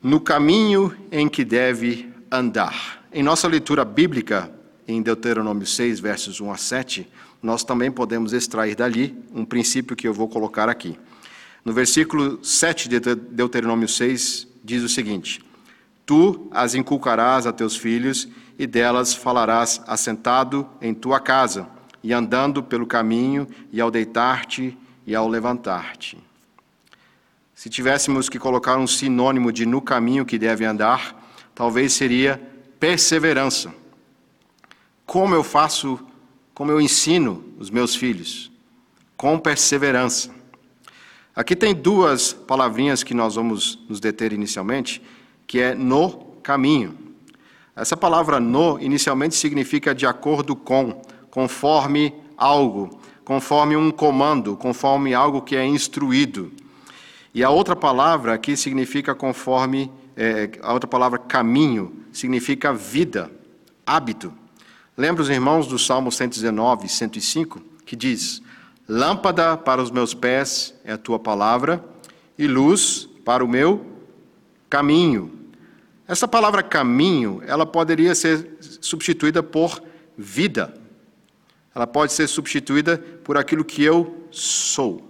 No 0.00 0.20
caminho 0.20 0.96
em 1.10 1.28
que 1.28 1.44
deve 1.44 2.08
andar. 2.30 3.04
Em 3.12 3.24
nossa 3.24 3.48
leitura 3.48 3.84
bíblica, 3.84 4.54
em 4.86 5.02
Deuteronômio 5.02 5.66
6, 5.66 5.98
versos 5.98 6.40
1 6.40 6.52
a 6.52 6.56
7, 6.56 7.08
nós 7.42 7.64
também 7.64 7.90
podemos 7.90 8.32
extrair 8.32 8.76
dali 8.76 9.20
um 9.34 9.44
princípio 9.44 9.96
que 9.96 10.06
eu 10.06 10.14
vou 10.14 10.28
colocar 10.28 10.68
aqui. 10.68 10.96
No 11.64 11.72
versículo 11.72 12.38
7 12.40 12.88
de 12.88 13.00
Deuteronômio 13.00 13.88
6, 13.88 14.46
diz 14.62 14.84
o 14.84 14.88
seguinte: 14.88 15.44
Tu 16.06 16.48
as 16.50 16.74
inculcarás 16.74 17.46
a 17.46 17.52
teus 17.52 17.76
filhos, 17.76 18.28
e 18.58 18.66
delas 18.66 19.14
falarás 19.14 19.82
assentado 19.86 20.68
em 20.80 20.94
tua 20.94 21.18
casa, 21.18 21.66
e 22.02 22.12
andando 22.12 22.62
pelo 22.62 22.86
caminho, 22.86 23.48
e 23.72 23.80
ao 23.80 23.90
deitar-te 23.90 24.76
e 25.06 25.14
ao 25.14 25.28
levantar-te. 25.28 26.18
Se 27.54 27.70
tivéssemos 27.70 28.28
que 28.28 28.38
colocar 28.38 28.76
um 28.76 28.86
sinônimo 28.86 29.52
de 29.52 29.64
no 29.64 29.80
caminho 29.80 30.26
que 30.26 30.38
deve 30.38 30.64
andar, 30.64 31.14
talvez 31.54 31.92
seria 31.92 32.40
perseverança. 32.80 33.72
Como 35.06 35.34
eu 35.34 35.44
faço, 35.44 35.98
como 36.52 36.70
eu 36.70 36.80
ensino 36.80 37.44
os 37.58 37.70
meus 37.70 37.94
filhos? 37.94 38.50
Com 39.16 39.38
perseverança. 39.38 40.34
Aqui 41.34 41.56
tem 41.56 41.74
duas 41.74 42.32
palavrinhas 42.32 43.02
que 43.02 43.14
nós 43.14 43.34
vamos 43.34 43.78
nos 43.88 44.00
deter 44.00 44.32
inicialmente, 44.32 45.02
que 45.54 45.60
é 45.60 45.72
no 45.72 46.10
caminho. 46.42 46.98
Essa 47.76 47.96
palavra 47.96 48.40
no 48.40 48.76
inicialmente 48.80 49.36
significa 49.36 49.94
de 49.94 50.04
acordo 50.04 50.56
com, 50.56 51.00
conforme 51.30 52.12
algo, 52.36 52.98
conforme 53.24 53.76
um 53.76 53.92
comando, 53.92 54.56
conforme 54.56 55.14
algo 55.14 55.40
que 55.40 55.54
é 55.54 55.64
instruído. 55.64 56.50
E 57.32 57.44
a 57.44 57.50
outra 57.50 57.76
palavra 57.76 58.34
aqui 58.34 58.56
significa 58.56 59.14
conforme, 59.14 59.92
é, 60.16 60.50
a 60.60 60.72
outra 60.72 60.88
palavra 60.88 61.20
caminho, 61.20 62.00
significa 62.12 62.74
vida, 62.74 63.30
hábito. 63.86 64.34
Lembra 64.98 65.22
os 65.22 65.30
irmãos 65.30 65.68
do 65.68 65.78
Salmo 65.78 66.10
119, 66.10 66.88
105, 66.88 67.62
que 67.86 67.94
diz: 67.94 68.42
Lâmpada 68.88 69.56
para 69.56 69.80
os 69.80 69.92
meus 69.92 70.14
pés 70.14 70.74
é 70.84 70.94
a 70.94 70.98
tua 70.98 71.20
palavra, 71.20 71.84
e 72.36 72.48
luz 72.48 73.08
para 73.24 73.44
o 73.44 73.48
meu 73.48 73.86
caminho. 74.68 75.33
Essa 76.06 76.28
palavra 76.28 76.62
caminho, 76.62 77.42
ela 77.46 77.64
poderia 77.64 78.14
ser 78.14 78.58
substituída 78.80 79.42
por 79.42 79.82
vida. 80.16 80.74
Ela 81.74 81.86
pode 81.86 82.12
ser 82.12 82.26
substituída 82.26 82.98
por 83.24 83.36
aquilo 83.36 83.64
que 83.64 83.82
eu 83.82 84.26
sou. 84.30 85.08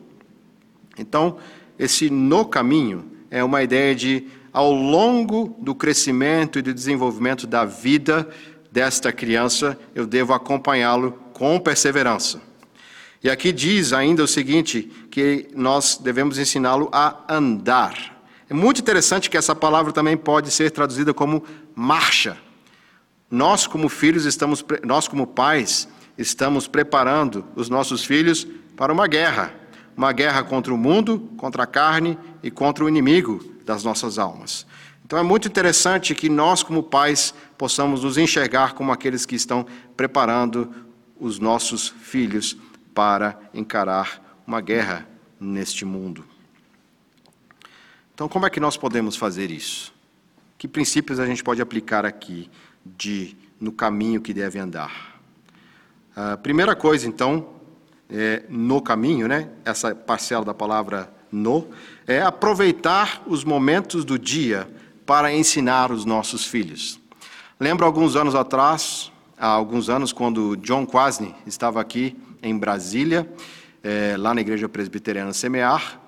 Então, 0.97 1.39
esse 1.79 2.09
no 2.09 2.45
caminho 2.45 3.11
é 3.31 3.43
uma 3.43 3.63
ideia 3.63 3.95
de 3.95 4.29
ao 4.53 4.73
longo 4.73 5.57
do 5.59 5.75
crescimento 5.75 6.61
e 6.61 6.63
do 6.63 6.73
desenvolvimento 6.73 7.45
da 7.45 7.65
vida 7.65 8.29
desta 8.71 9.13
criança, 9.13 9.77
eu 9.97 10.07
devo 10.07 10.33
acompanhá-lo 10.33 11.13
com 11.33 11.59
perseverança. 11.59 12.41
E 13.21 13.29
aqui 13.29 13.53
diz 13.53 13.93
ainda 13.93 14.23
o 14.23 14.29
seguinte, 14.29 14.83
que 15.11 15.49
nós 15.57 15.99
devemos 16.01 16.39
ensiná-lo 16.39 16.89
a 16.93 17.25
andar. 17.29 18.14
É 18.49 18.55
muito 18.55 18.81
interessante 18.81 19.31
que 19.31 19.37
essa 19.37 19.55
palavra 19.55 19.93
também 19.93 20.17
pode 20.17 20.51
ser 20.51 20.71
traduzida 20.71 21.15
como 21.15 21.43
marcha. 21.75 22.37
Nós, 23.31 23.67
como 23.67 23.89
filhos, 23.89 24.27
estamos, 24.27 24.65
nós, 24.85 25.09
como 25.09 25.27
pais, 25.27 25.89
estamos 26.17 26.69
preparando 26.69 27.45
os 27.57 27.69
nossos 27.69 28.05
filhos 28.05 28.47
para 28.77 28.93
uma 28.93 29.07
guerra. 29.07 29.53
Uma 29.97 30.13
guerra 30.13 30.43
contra 30.43 30.75
o 30.75 30.77
mundo, 30.77 31.31
contra 31.37 31.63
a 31.63 31.67
carne 31.67 32.19
e 32.43 32.51
contra 32.51 32.85
o 32.85 32.89
inimigo 32.89 33.43
das 33.65 33.83
nossas 33.83 34.19
almas. 34.19 34.67
Então 35.07 35.19
é 35.19 35.23
muito 35.23 35.49
interessante 35.49 36.15
que 36.15 36.29
nós, 36.29 36.63
como 36.63 36.83
pais, 36.83 37.35
possamos 37.57 38.05
nos 38.05 38.19
enxergar 38.19 38.75
como 38.75 38.93
aqueles 38.93 39.25
que 39.25 39.37
estão 39.37 39.67
preparando 39.97 40.71
os 41.19 41.39
nossos 41.39 41.89
filhos 41.89 42.57
para 42.95 43.39
encarar 43.53 44.43
uma 44.47 44.61
guerra 44.61 45.07
neste 45.39 45.85
mundo. 45.85 46.34
Então, 48.15 48.29
como 48.29 48.47
é 48.47 48.51
que 48.51 48.61
nós 48.61 48.77
podemos 48.77 49.17
fazer 49.17 49.51
isso? 49.51 49.93
Que 50.57 50.69
princípios 50.69 51.19
a 51.19 51.27
gente 51.27 51.43
pode 51.43 51.61
aplicar 51.61 52.07
aqui 52.07 52.49
de 52.87 53.37
no 53.61 53.73
caminho 53.73 54.21
que 54.21 54.33
deve 54.33 54.57
andar? 54.57 55.21
A 56.15 56.37
primeira 56.37 56.77
coisa, 56.77 57.09
então, 57.09 57.49
é, 58.09 58.45
no 58.49 58.81
caminho, 58.81 59.27
né? 59.27 59.49
Essa 59.65 59.97
parcela 59.97 60.45
da 60.45 60.55
palavra 60.55 61.13
no 61.33 61.67
é 62.07 62.23
aproveitar 62.23 63.21
os 63.27 63.43
momentos 63.43 64.05
do 64.05 64.17
dia 64.17 64.69
para 65.05 65.35
ensinar 65.35 65.91
os 65.91 66.05
nossos 66.05 66.47
filhos. 66.47 67.01
Lembro 67.59 67.85
alguns 67.85 68.15
anos 68.15 68.37
atrás, 68.37 69.11
há 69.37 69.49
alguns 69.49 69.89
anos, 69.91 70.13
quando 70.13 70.57
John 70.59 70.87
Quasney 70.87 71.35
estava 71.49 71.81
aqui 71.81 72.17
em 72.41 72.57
Brasília, 72.57 73.29
é, 73.83 74.15
lá 74.17 74.33
na 74.33 74.41
Igreja 74.41 74.69
Presbiteriana 74.69 75.33
Semear, 75.33 76.04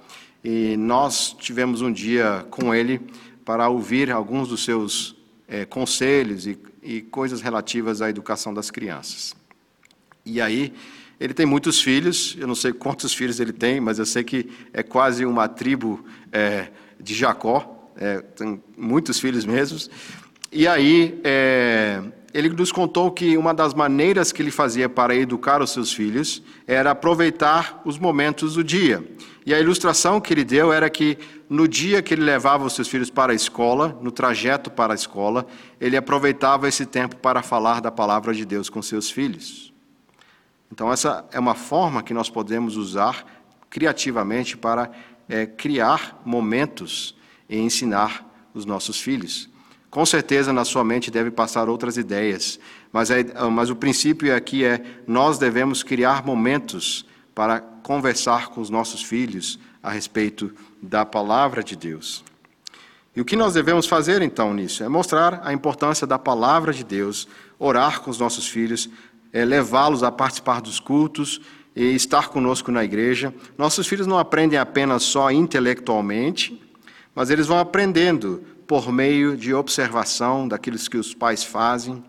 e 0.49 0.76
nós 0.76 1.35
tivemos 1.37 1.83
um 1.83 1.91
dia 1.93 2.47
com 2.53 2.73
ele 2.73 3.00
para 3.45 3.69
ouvir 3.69 4.12
alguns 4.12 4.49
dos 4.49 4.65
seus 4.65 5.17
é, 5.49 5.65
conselhos 5.65 6.47
e, 6.47 6.57
e 6.81 7.03
coisas 7.03 7.41
relativas 7.41 8.00
à 8.00 8.09
educação 8.09 8.55
das 8.55 8.71
crianças. 8.71 9.35
E 10.25 10.41
aí, 10.41 10.73
ele 11.19 11.35
tem 11.35 11.45
muitos 11.45 11.83
filhos, 11.83 12.37
eu 12.38 12.47
não 12.47 12.55
sei 12.55 12.73
quantos 12.73 13.12
filhos 13.12 13.41
ele 13.41 13.53
tem, 13.53 13.81
mas 13.81 13.99
eu 13.99 14.07
sei 14.07 14.23
que 14.23 14.49
é 14.73 14.85
quase 14.85 15.26
uma 15.26 15.49
tribo 15.49 16.05
é, 16.31 16.69
de 17.00 17.12
Jacó, 17.12 17.91
é, 17.97 18.21
tem 18.21 18.62
muitos 18.79 19.19
filhos 19.19 19.45
mesmos. 19.45 19.91
E 20.53 20.69
aí, 20.69 21.21
é, 21.25 22.00
ele 22.33 22.50
nos 22.50 22.71
contou 22.71 23.11
que 23.11 23.37
uma 23.37 23.53
das 23.53 23.75
maneiras 23.75 24.31
que 24.31 24.43
ele 24.43 24.53
fazia 24.53 24.88
para 24.88 25.12
educar 25.12 25.61
os 25.61 25.71
seus 25.71 25.93
filhos 25.93 26.41
era 26.69 26.93
aproveitar 26.93 27.83
os 27.85 27.99
momentos 27.99 28.55
do 28.55 28.62
dia. 28.62 29.03
E 29.47 29.55
a 29.55 29.61
ilustração 29.61 30.21
que 30.21 30.35
ele 30.35 30.43
deu 30.43 30.73
era 30.73 30.91
que 30.91 31.17
no 31.49 31.69
dia 31.69 32.03
que 32.03 32.12
ele 32.12 32.25
levava 32.25 32.65
os 32.65 32.73
seus 32.73 32.88
filhos 32.88 33.11
para 33.11 33.31
a 33.31 33.35
escola, 33.35 33.97
no 34.03 34.11
trajeto 34.11 34.73
para 34.73 34.93
a 34.93 34.97
escola, 34.97 35.47
ele 35.81 35.97
aproveitava 35.97 36.67
esse 36.67 36.85
tempo 36.85 37.15
para 37.15 37.45
falar 37.45 37.81
da 37.81 37.93
palavra 37.93 38.35
de 38.35 38.45
Deus 38.45 38.69
com 38.69 38.83
seus 38.83 39.09
filhos. 39.09 39.73
Então, 40.73 40.93
essa 40.93 41.25
é 41.31 41.38
uma 41.38 41.55
forma 41.55 42.03
que 42.03 42.12
nós 42.12 42.29
podemos 42.29 42.76
usar 42.76 43.25
criativamente 43.71 44.57
para 44.57 44.91
é, 45.29 45.47
criar 45.47 46.21
momentos 46.25 47.15
e 47.49 47.57
ensinar 47.57 48.29
os 48.53 48.67
nossos 48.67 49.00
filhos. 49.00 49.49
Com 49.88 50.05
certeza, 50.05 50.53
na 50.53 50.65
sua 50.65 50.83
mente 50.83 51.09
deve 51.09 51.31
passar 51.31 51.69
outras 51.69 51.97
ideias, 51.97 52.59
mas, 52.93 53.12
é, 53.12 53.23
mas 53.49 53.71
o 53.71 53.76
princípio 53.76 54.35
aqui 54.35 54.65
é: 54.65 54.83
nós 55.07 55.38
devemos 55.38 55.85
criar 55.85 56.26
momentos 56.26 57.07
para 57.37 57.61
conversar 57.61 58.49
com 58.49 58.62
os 58.62 58.71
nossos 58.71 59.02
filhos 59.02 59.59
a 59.83 59.90
respeito 59.90 60.55
da 60.83 61.05
palavra 61.05 61.62
de 61.62 61.76
Deus. 61.76 62.25
E 63.14 63.21
o 63.21 63.26
que 63.26 63.37
nós 63.37 63.52
devemos 63.52 63.87
fazer 63.87 64.23
então 64.23 64.55
nisso? 64.55 64.83
É 64.83 64.88
mostrar 64.88 65.43
a 65.45 65.52
importância 65.52 66.07
da 66.07 66.19
palavra 66.19 66.73
de 66.73 66.83
Deus, 66.83 67.28
orar 67.59 68.00
com 68.00 68.11
os 68.11 68.19
nossos 68.19 68.49
filhos, 68.49 68.88
é 69.35 69.45
levá-los 69.45 70.02
a 70.02 70.11
participar 70.11 70.62
dos 70.62 70.81
cultos 70.81 71.43
e 71.75 71.95
estar 71.95 72.31
conosco 72.31 72.73
na 72.73 72.83
igreja. 72.83 73.35
Nossos 73.59 73.87
filhos 73.87 74.07
não 74.07 74.19
aprendem 74.19 74.59
apenas 74.59 75.02
só 75.02 75.31
intelectualmente, 75.31 76.59
mas 77.14 77.28
eles 77.28 77.47
vão 77.47 77.59
aprendendo 77.59 78.43
por 78.66 78.90
meio 78.90 79.37
de 79.37 79.52
observação 79.52 80.49
daquilo 80.49 80.78
que 80.78 80.97
os 80.97 81.12
pais 81.12 81.45
fazem 81.45 82.02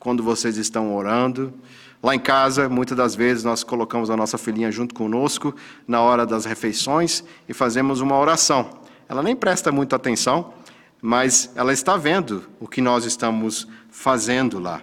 quando 0.00 0.24
vocês 0.24 0.56
estão 0.56 0.92
orando, 0.96 1.54
Lá 2.02 2.16
em 2.16 2.18
casa, 2.18 2.68
muitas 2.68 2.96
das 2.96 3.14
vezes, 3.14 3.44
nós 3.44 3.62
colocamos 3.62 4.10
a 4.10 4.16
nossa 4.16 4.36
filhinha 4.36 4.72
junto 4.72 4.92
conosco 4.92 5.54
na 5.86 6.00
hora 6.00 6.26
das 6.26 6.44
refeições 6.44 7.22
e 7.48 7.54
fazemos 7.54 8.00
uma 8.00 8.18
oração. 8.18 8.70
Ela 9.08 9.22
nem 9.22 9.36
presta 9.36 9.70
muita 9.70 9.94
atenção, 9.94 10.52
mas 11.00 11.52
ela 11.54 11.72
está 11.72 11.96
vendo 11.96 12.42
o 12.58 12.66
que 12.66 12.80
nós 12.80 13.04
estamos 13.04 13.68
fazendo 13.88 14.58
lá. 14.58 14.82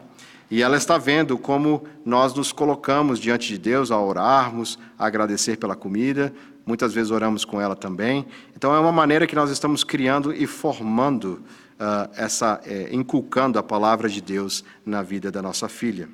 E 0.50 0.62
ela 0.62 0.78
está 0.78 0.98
vendo 0.98 1.38
como 1.38 1.84
nós 2.06 2.34
nos 2.34 2.54
colocamos 2.54 3.20
diante 3.20 3.50
de 3.50 3.58
Deus 3.58 3.91
a 3.91 4.00
orarmos, 4.00 4.80
a 4.98 5.06
agradecer 5.06 5.58
pela 5.58 5.76
comida. 5.76 6.34
Muitas 6.65 6.93
vezes 6.93 7.12
oramos 7.12 7.43
com 7.43 7.60
ela 7.60 7.76
também. 7.76 8.26
Então 8.56 8.74
é 8.74 8.80
uma 8.80 8.93
maneira 8.93 9.28
que 9.28 9.36
nós 9.36 9.52
estamos 9.52 9.84
criando 9.84 10.34
e 10.34 10.48
formando 10.48 11.43
uh, 11.80 12.10
essa, 12.15 12.62
é, 12.65 12.89
inculcando 12.93 13.60
a 13.60 13.63
palavra 13.63 14.08
de 14.08 14.22
Deus 14.22 14.63
na 14.86 15.02
vida 15.02 15.30
da 15.30 15.41
nossa 15.41 15.67
filha. 15.67 16.10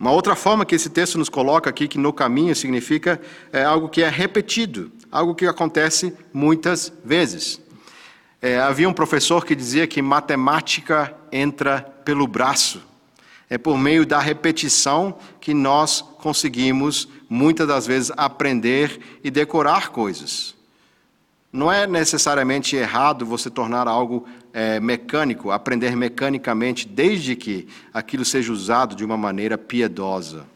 Uma 0.00 0.12
outra 0.12 0.34
forma 0.34 0.64
que 0.64 0.74
esse 0.74 0.88
texto 0.88 1.18
nos 1.18 1.28
coloca 1.28 1.68
aqui, 1.68 1.86
que 1.86 1.98
no 1.98 2.10
caminho 2.10 2.56
significa 2.56 3.20
é 3.52 3.62
algo 3.62 3.86
que 3.86 4.02
é 4.02 4.08
repetido, 4.08 4.90
algo 5.12 5.34
que 5.34 5.46
acontece 5.46 6.16
muitas 6.32 6.90
vezes. 7.04 7.60
É, 8.40 8.58
havia 8.58 8.88
um 8.88 8.94
professor 8.94 9.44
que 9.44 9.54
dizia 9.54 9.86
que 9.86 10.00
matemática 10.00 11.14
entra 11.30 11.82
pelo 12.02 12.26
braço. 12.26 12.82
É 13.50 13.58
por 13.58 13.76
meio 13.76 14.06
da 14.06 14.18
repetição 14.18 15.18
que 15.38 15.52
nós 15.52 16.00
conseguimos, 16.00 17.06
muitas 17.28 17.68
das 17.68 17.86
vezes, 17.86 18.10
aprender 18.16 19.18
e 19.22 19.30
decorar 19.30 19.90
coisas. 19.90 20.54
Não 21.52 21.70
é 21.70 21.84
necessariamente 21.84 22.76
errado 22.76 23.26
você 23.26 23.50
tornar 23.50 23.88
algo 23.88 24.24
é, 24.52 24.78
mecânico, 24.78 25.50
aprender 25.50 25.96
mecanicamente, 25.96 26.86
desde 26.86 27.34
que 27.34 27.66
aquilo 27.92 28.24
seja 28.24 28.52
usado 28.52 28.94
de 28.94 29.04
uma 29.04 29.16
maneira 29.16 29.58
piedosa. 29.58 30.46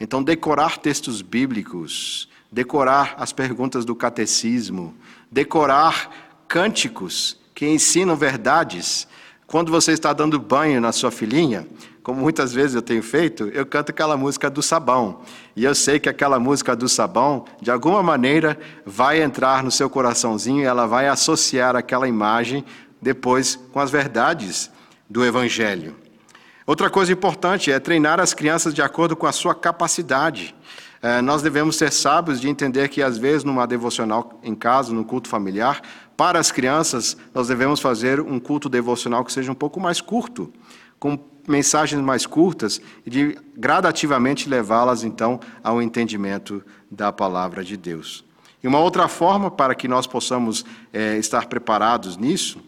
Então, 0.00 0.20
decorar 0.20 0.78
textos 0.78 1.22
bíblicos, 1.22 2.28
decorar 2.50 3.14
as 3.18 3.32
perguntas 3.32 3.84
do 3.84 3.94
catecismo, 3.94 4.94
decorar 5.30 6.10
cânticos 6.48 7.38
que 7.54 7.68
ensinam 7.68 8.16
verdades. 8.16 9.06
Quando 9.46 9.70
você 9.70 9.92
está 9.92 10.12
dando 10.12 10.40
banho 10.40 10.80
na 10.80 10.90
sua 10.90 11.12
filhinha, 11.12 11.68
como 12.02 12.20
muitas 12.20 12.52
vezes 12.52 12.74
eu 12.74 12.82
tenho 12.82 13.02
feito, 13.02 13.44
eu 13.48 13.64
canto 13.64 13.90
aquela 13.90 14.16
música 14.16 14.50
do 14.50 14.62
sabão. 14.62 15.20
E 15.54 15.64
eu 15.64 15.74
sei 15.74 16.00
que 16.00 16.08
aquela 16.08 16.38
música 16.40 16.74
do 16.74 16.88
sabão, 16.88 17.44
de 17.60 17.70
alguma 17.70 18.02
maneira, 18.02 18.58
vai 18.84 19.22
entrar 19.22 19.62
no 19.62 19.70
seu 19.70 19.88
coraçãozinho 19.88 20.64
ela 20.64 20.86
vai 20.86 21.08
associar 21.08 21.76
aquela 21.76 22.08
imagem 22.08 22.64
depois 23.00 23.58
com 23.72 23.78
as 23.78 23.90
verdades 23.90 24.70
do 25.08 25.24
Evangelho. 25.24 25.94
Outra 26.66 26.88
coisa 26.88 27.12
importante 27.12 27.70
é 27.70 27.78
treinar 27.78 28.20
as 28.20 28.32
crianças 28.32 28.72
de 28.72 28.82
acordo 28.82 29.16
com 29.16 29.26
a 29.26 29.32
sua 29.32 29.54
capacidade. 29.54 30.54
É, 31.02 31.20
nós 31.20 31.42
devemos 31.42 31.76
ser 31.76 31.92
sábios 31.92 32.40
de 32.40 32.48
entender 32.48 32.88
que, 32.88 33.02
às 33.02 33.18
vezes, 33.18 33.42
numa 33.42 33.66
devocional 33.66 34.38
em 34.42 34.54
casa, 34.54 34.92
no 34.92 35.04
culto 35.04 35.28
familiar, 35.28 35.82
para 36.16 36.38
as 36.38 36.52
crianças, 36.52 37.16
nós 37.34 37.48
devemos 37.48 37.80
fazer 37.80 38.20
um 38.20 38.38
culto 38.38 38.68
devocional 38.68 39.24
que 39.24 39.32
seja 39.32 39.50
um 39.50 39.56
pouco 39.56 39.80
mais 39.80 40.00
curto, 40.00 40.52
com 41.02 41.18
mensagens 41.48 42.00
mais 42.00 42.24
curtas 42.24 42.80
e 43.04 43.10
de 43.10 43.36
gradativamente 43.56 44.48
levá-las 44.48 45.02
então 45.02 45.40
ao 45.60 45.82
entendimento 45.82 46.62
da 46.88 47.12
palavra 47.12 47.64
de 47.64 47.76
Deus. 47.76 48.24
E 48.62 48.68
uma 48.68 48.78
outra 48.78 49.08
forma 49.08 49.50
para 49.50 49.74
que 49.74 49.88
nós 49.88 50.06
possamos 50.06 50.64
é, 50.92 51.18
estar 51.18 51.46
preparados 51.46 52.16
nisso 52.16 52.60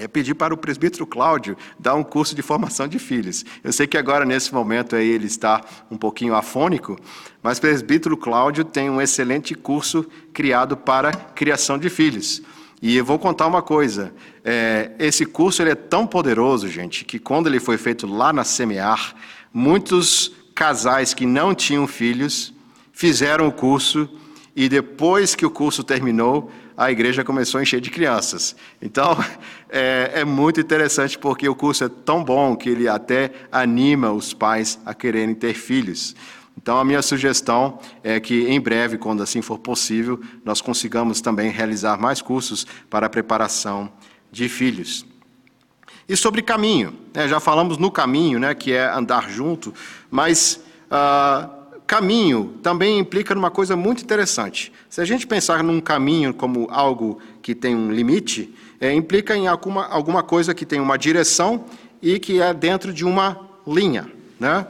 é 0.00 0.06
pedir 0.06 0.34
para 0.34 0.54
o 0.54 0.56
presbítero 0.56 1.04
Cláudio 1.04 1.56
dar 1.76 1.96
um 1.96 2.04
curso 2.04 2.32
de 2.36 2.42
formação 2.42 2.86
de 2.86 3.00
filhos. 3.00 3.44
Eu 3.64 3.72
sei 3.72 3.88
que 3.88 3.98
agora, 3.98 4.24
nesse 4.24 4.54
momento, 4.54 4.94
aí, 4.94 5.08
ele 5.08 5.26
está 5.26 5.60
um 5.90 5.96
pouquinho 5.96 6.36
afônico, 6.36 6.96
mas 7.42 7.58
o 7.58 7.60
presbítero 7.60 8.16
Cláudio 8.16 8.64
tem 8.64 8.88
um 8.88 9.02
excelente 9.02 9.56
curso 9.56 10.06
criado 10.32 10.76
para 10.76 11.10
criação 11.10 11.76
de 11.76 11.90
filhos. 11.90 12.40
E 12.80 12.96
eu 12.96 13.04
vou 13.04 13.18
contar 13.18 13.46
uma 13.46 13.62
coisa: 13.62 14.12
é, 14.44 14.92
esse 14.98 15.26
curso 15.26 15.62
ele 15.62 15.70
é 15.70 15.74
tão 15.74 16.06
poderoso, 16.06 16.68
gente, 16.68 17.04
que 17.04 17.18
quando 17.18 17.46
ele 17.46 17.60
foi 17.60 17.76
feito 17.76 18.06
lá 18.06 18.32
na 18.32 18.44
Semear, 18.44 19.14
muitos 19.52 20.32
casais 20.54 21.14
que 21.14 21.26
não 21.26 21.54
tinham 21.54 21.86
filhos 21.86 22.52
fizeram 22.92 23.46
o 23.46 23.52
curso 23.52 24.08
e 24.56 24.68
depois 24.68 25.36
que 25.36 25.46
o 25.46 25.50
curso 25.50 25.84
terminou, 25.84 26.50
a 26.76 26.90
igreja 26.90 27.24
começou 27.24 27.58
a 27.58 27.62
encher 27.62 27.80
de 27.80 27.90
crianças. 27.90 28.54
Então, 28.80 29.16
é, 29.70 30.12
é, 30.14 30.24
muito 30.24 30.60
interessante 30.60 31.18
porque 31.18 31.48
o 31.48 31.54
curso 31.54 31.84
é 31.84 31.88
tão 31.88 32.22
bom 32.24 32.56
que 32.56 32.68
ele 32.68 32.88
até 32.88 33.32
anima 33.50 34.12
os 34.12 34.32
pais 34.32 34.78
a 34.84 34.94
quererem 34.94 35.34
ter 35.34 35.54
filhos. 35.54 36.14
Então, 36.60 36.76
a 36.76 36.84
minha 36.84 37.00
sugestão 37.02 37.78
é 38.02 38.18
que, 38.18 38.48
em 38.48 38.60
breve, 38.60 38.98
quando 38.98 39.22
assim 39.22 39.40
for 39.40 39.60
possível, 39.60 40.20
nós 40.44 40.60
consigamos 40.60 41.20
também 41.20 41.52
realizar 41.52 41.96
mais 42.00 42.20
cursos 42.20 42.66
para 42.90 43.06
a 43.06 43.08
preparação 43.08 43.88
de 44.32 44.48
filhos. 44.48 45.06
E 46.08 46.16
sobre 46.16 46.42
caminho, 46.42 46.92
né, 47.14 47.28
já 47.28 47.38
falamos 47.38 47.78
no 47.78 47.92
caminho, 47.92 48.40
né, 48.40 48.56
que 48.56 48.72
é 48.72 48.90
andar 48.90 49.30
junto, 49.30 49.72
mas 50.10 50.60
ah, 50.90 51.48
caminho 51.86 52.54
também 52.60 52.98
implica 52.98 53.36
numa 53.36 53.52
coisa 53.52 53.76
muito 53.76 54.02
interessante. 54.02 54.72
Se 54.90 55.00
a 55.00 55.04
gente 55.04 55.28
pensar 55.28 55.62
num 55.62 55.80
caminho 55.80 56.34
como 56.34 56.66
algo 56.72 57.20
que 57.40 57.54
tem 57.54 57.76
um 57.76 57.92
limite, 57.92 58.52
é, 58.80 58.92
implica 58.92 59.36
em 59.36 59.46
alguma, 59.46 59.86
alguma 59.86 60.24
coisa 60.24 60.52
que 60.52 60.66
tem 60.66 60.80
uma 60.80 60.98
direção 60.98 61.66
e 62.02 62.18
que 62.18 62.42
é 62.42 62.52
dentro 62.52 62.92
de 62.92 63.04
uma 63.04 63.48
linha. 63.64 64.10
Né? 64.40 64.66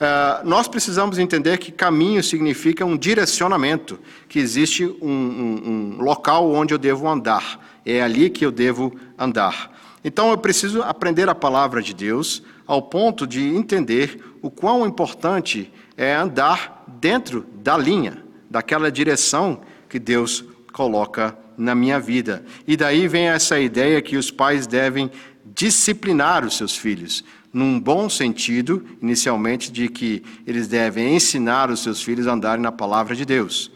Uh, 0.00 0.48
nós 0.48 0.66
precisamos 0.66 1.18
entender 1.18 1.58
que 1.58 1.70
caminho 1.70 2.22
significa 2.22 2.86
um 2.86 2.96
direcionamento, 2.96 4.00
que 4.30 4.38
existe 4.38 4.86
um, 4.86 4.96
um, 5.02 5.62
um, 5.98 6.02
local 6.02 6.50
onde 6.50 6.72
eu 6.72 6.78
devo 6.78 7.06
andar, 7.06 7.60
é 7.84 8.00
ali 8.00 8.30
que 8.30 8.42
eu 8.42 8.50
devo 8.50 8.98
andar. 9.18 9.70
Então 10.02 10.30
eu 10.30 10.38
preciso 10.38 10.80
aprender 10.80 11.28
a 11.28 11.34
palavra 11.34 11.82
de 11.82 11.92
Deus 11.92 12.42
ao 12.66 12.80
ponto 12.80 13.26
de 13.26 13.42
entender 13.42 14.18
o 14.40 14.50
quão 14.50 14.86
importante 14.86 15.70
é 15.98 16.14
andar 16.14 16.82
dentro 16.98 17.44
da 17.56 17.76
linha, 17.76 18.24
daquela 18.48 18.90
direção 18.90 19.60
que 19.86 19.98
Deus 19.98 20.42
coloca 20.72 21.36
na 21.58 21.74
minha 21.74 22.00
vida. 22.00 22.42
E 22.66 22.74
daí 22.74 23.06
vem 23.06 23.28
essa 23.28 23.60
ideia 23.60 24.00
que 24.00 24.16
os 24.16 24.30
pais 24.30 24.66
devem 24.66 25.10
disciplinar 25.44 26.46
os 26.46 26.56
seus 26.56 26.74
filhos, 26.74 27.22
num 27.52 27.80
bom 27.80 28.08
sentido, 28.08 28.86
inicialmente, 29.02 29.72
de 29.72 29.88
que 29.88 30.22
eles 30.46 30.68
devem 30.68 31.14
ensinar 31.14 31.70
os 31.70 31.82
seus 31.82 32.02
filhos 32.02 32.26
a 32.26 32.32
andarem 32.32 32.62
na 32.62 32.72
palavra 32.72 33.16
de 33.16 33.24
Deus. 33.24 33.70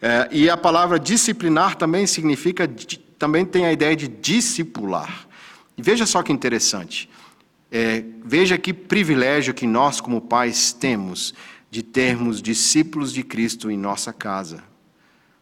É, 0.00 0.28
e 0.30 0.50
a 0.50 0.56
palavra 0.56 0.98
disciplinar 0.98 1.76
também 1.76 2.06
significa, 2.06 2.68
também 3.18 3.44
tem 3.44 3.64
a 3.64 3.72
ideia 3.72 3.96
de 3.96 4.06
discipular. 4.06 5.26
E 5.76 5.82
veja 5.82 6.04
só 6.04 6.22
que 6.22 6.32
interessante. 6.32 7.08
É, 7.72 8.04
veja 8.24 8.58
que 8.58 8.72
privilégio 8.72 9.54
que 9.54 9.66
nós, 9.66 10.00
como 10.00 10.20
pais, 10.20 10.72
temos 10.72 11.34
de 11.70 11.82
termos 11.82 12.40
discípulos 12.40 13.12
de 13.12 13.22
Cristo 13.22 13.70
em 13.70 13.76
nossa 13.76 14.12
casa. 14.12 14.62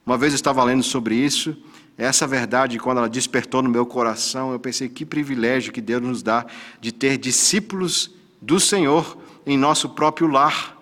Uma 0.07 0.16
vez 0.16 0.33
eu 0.33 0.37
estava 0.37 0.64
lendo 0.64 0.83
sobre 0.83 1.14
isso 1.14 1.57
essa 1.96 2.26
verdade, 2.26 2.78
quando 2.78 2.98
ela 2.98 3.09
despertou 3.09 3.62
no 3.62 3.68
meu 3.68 3.85
coração, 3.85 4.52
eu 4.52 4.59
pensei 4.59 4.88
que 4.88 5.05
privilégio 5.05 5.72
que 5.72 5.81
Deus 5.81 6.02
nos 6.02 6.22
dá 6.22 6.46
de 6.81 6.90
ter 6.90 7.18
discípulos 7.18 8.11
do 8.40 8.59
Senhor 8.59 9.18
em 9.46 9.59
nosso 9.59 9.90
próprio 9.90 10.26
lar. 10.26 10.76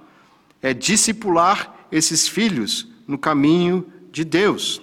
É 0.62 0.73
discipular 0.73 1.75
esses 1.90 2.29
filhos 2.29 2.87
no 3.07 3.18
caminho 3.18 3.87
de 4.12 4.25
Deus. 4.25 4.81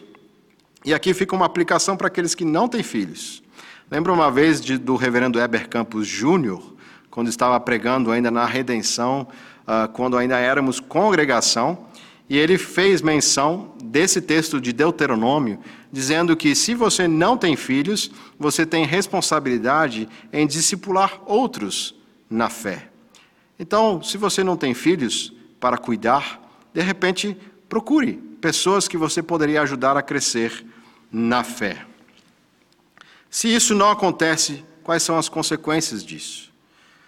E 0.84 0.94
aqui 0.94 1.14
fica 1.14 1.36
uma 1.36 1.46
aplicação 1.46 1.96
para 1.96 2.08
aqueles 2.08 2.36
que 2.36 2.46
não 2.46 2.68
têm 2.68 2.84
filhos. 2.84 3.42
Lembra 3.90 4.12
uma 4.12 4.30
vez 4.30 4.60
de, 4.60 4.78
do 4.78 4.96
reverendo 4.96 5.40
Heber 5.40 5.70
Campos 5.70 6.08
Júnior, 6.08 6.76
quando 7.10 7.30
estava 7.30 7.58
pregando 7.60 8.12
ainda 8.12 8.30
na 8.30 8.46
redenção, 8.46 9.28
uh, 9.64 9.88
quando 9.94 10.18
ainda 10.18 10.38
éramos 10.38 10.80
congregação, 10.80 11.87
e 12.30 12.38
ele 12.38 12.58
fez 12.58 13.02
menção 13.02 13.74
desse 13.84 14.22
texto 14.22 14.60
de 14.60 14.74
Deuteronômio, 14.74 15.60
dizendo 15.92 16.36
que 16.36 16.54
se 16.54 16.74
você 16.74 17.08
não 17.08 17.38
tem 17.38 17.56
filhos, 17.56 18.12
você 18.38 18.66
tem 18.66 18.86
responsabilidade 18.86 20.10
em 20.34 20.46
discipular 20.46 21.22
outros 21.26 21.96
na 22.30 22.50
fé. 22.50 22.90
Então, 23.58 24.04
se 24.04 24.18
você 24.18 24.44
não 24.44 24.58
tem 24.58 24.74
filhos 24.74 25.34
para 25.60 25.78
cuidar, 25.78 26.42
de 26.74 26.82
repente 26.82 27.38
procure 27.70 28.14
pessoas 28.42 28.88
que 28.88 28.98
você 28.98 29.24
poderia 29.24 29.62
ajudar 29.62 29.98
a 29.98 30.02
crescer 30.02 30.66
na 31.12 31.44
fé. 31.44 31.86
Se 33.30 33.54
isso 33.54 33.74
não 33.74 33.90
acontece, 33.90 34.64
quais 34.84 35.02
são 35.02 35.18
as 35.18 35.30
consequências 35.30 36.04
disso? 36.04 36.52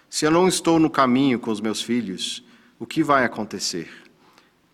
Se 0.08 0.24
eu 0.24 0.30
não 0.30 0.48
estou 0.48 0.78
no 0.78 0.90
caminho 0.90 1.38
com 1.38 1.50
os 1.50 1.60
meus 1.60 1.80
filhos, 1.80 2.42
o 2.78 2.86
que 2.86 3.02
vai 3.02 3.24
acontecer? 3.24 3.88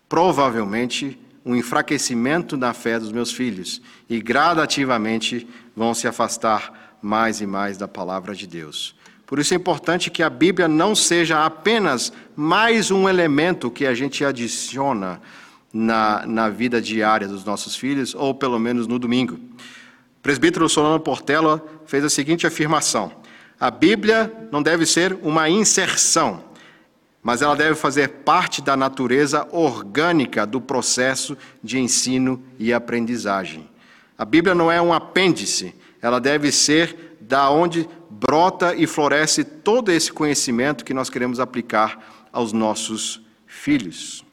Provavelmente 0.09 1.19
um 1.45 1.55
enfraquecimento 1.55 2.57
na 2.57 2.73
fé 2.73 2.99
dos 2.99 3.11
meus 3.11 3.31
filhos 3.31 3.81
e 4.09 4.19
gradativamente 4.21 5.47
vão 5.75 5.93
se 5.93 6.07
afastar 6.07 6.97
mais 7.01 7.39
e 7.39 7.45
mais 7.45 7.77
da 7.77 7.87
palavra 7.87 8.35
de 8.35 8.45
Deus. 8.45 8.95
Por 9.25 9.39
isso 9.39 9.53
é 9.53 9.57
importante 9.57 10.09
que 10.09 10.23
a 10.23 10.29
Bíblia 10.29 10.67
não 10.67 10.95
seja 10.95 11.45
apenas 11.45 12.13
mais 12.35 12.91
um 12.91 13.07
elemento 13.09 13.69
que 13.69 13.85
a 13.85 13.93
gente 13.93 14.23
adiciona 14.23 15.21
na, 15.73 16.25
na 16.25 16.49
vida 16.49 16.81
diária 16.81 17.27
dos 17.27 17.43
nossos 17.43 17.75
filhos, 17.75 18.15
ou 18.15 18.33
pelo 18.33 18.57
menos 18.57 18.87
no 18.87 18.97
domingo. 18.97 19.35
O 19.35 20.21
presbítero 20.21 20.67
Solano 20.69 20.99
Portela 20.99 21.63
fez 21.85 22.03
a 22.03 22.09
seguinte 22.09 22.47
afirmação: 22.47 23.11
a 23.59 23.69
Bíblia 23.69 24.31
não 24.51 24.63
deve 24.63 24.85
ser 24.85 25.17
uma 25.21 25.49
inserção, 25.49 26.43
mas 27.27 27.41
ela 27.41 27.57
deve 27.57 27.75
fazer 27.75 28.07
parte 28.23 28.61
da 28.61 28.77
natureza 28.77 29.45
orgânica 29.51 30.45
do 30.45 30.61
processo 30.61 31.37
de 31.61 31.77
ensino 31.77 32.41
e 32.57 32.71
aprendizagem. 32.71 33.69
A 34.17 34.23
Bíblia 34.23 34.55
não 34.55 34.71
é 34.71 34.81
um 34.81 34.93
apêndice, 34.93 35.75
ela 36.01 36.21
deve 36.21 36.53
ser 36.53 37.17
da 37.19 37.49
onde 37.49 37.85
brota 38.09 38.73
e 38.73 38.87
floresce 38.87 39.43
todo 39.43 39.91
esse 39.91 40.09
conhecimento 40.09 40.85
que 40.85 40.93
nós 40.93 41.09
queremos 41.09 41.37
aplicar 41.37 42.29
aos 42.31 42.53
nossos 42.53 43.21
filhos. 43.45 44.23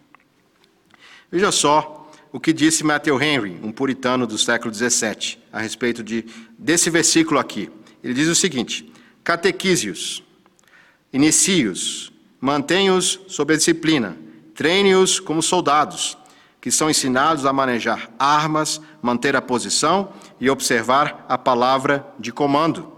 Veja 1.32 1.50
só 1.50 2.08
o 2.30 2.38
que 2.38 2.52
disse 2.52 2.84
Matthew 2.84 3.20
Henry, 3.20 3.58
um 3.60 3.72
puritano 3.72 4.24
do 4.24 4.38
século 4.38 4.72
XVII, 4.72 5.38
a 5.52 5.60
respeito 5.60 6.00
de, 6.00 6.24
desse 6.56 6.90
versículo 6.90 7.40
aqui. 7.40 7.68
Ele 8.04 8.14
diz 8.14 8.28
o 8.28 8.36
seguinte: 8.36 8.88
catequísios, 9.24 10.22
inicie-os, 11.12 12.13
Mantenha-os 12.44 13.20
sob 13.26 13.54
a 13.54 13.56
disciplina, 13.56 14.18
treine-os 14.54 15.18
como 15.18 15.42
soldados, 15.42 16.14
que 16.60 16.70
são 16.70 16.90
ensinados 16.90 17.46
a 17.46 17.54
manejar 17.54 18.10
armas, 18.18 18.82
manter 19.00 19.34
a 19.34 19.40
posição 19.40 20.12
e 20.38 20.50
observar 20.50 21.24
a 21.26 21.38
palavra 21.38 22.06
de 22.18 22.30
comando. 22.30 22.92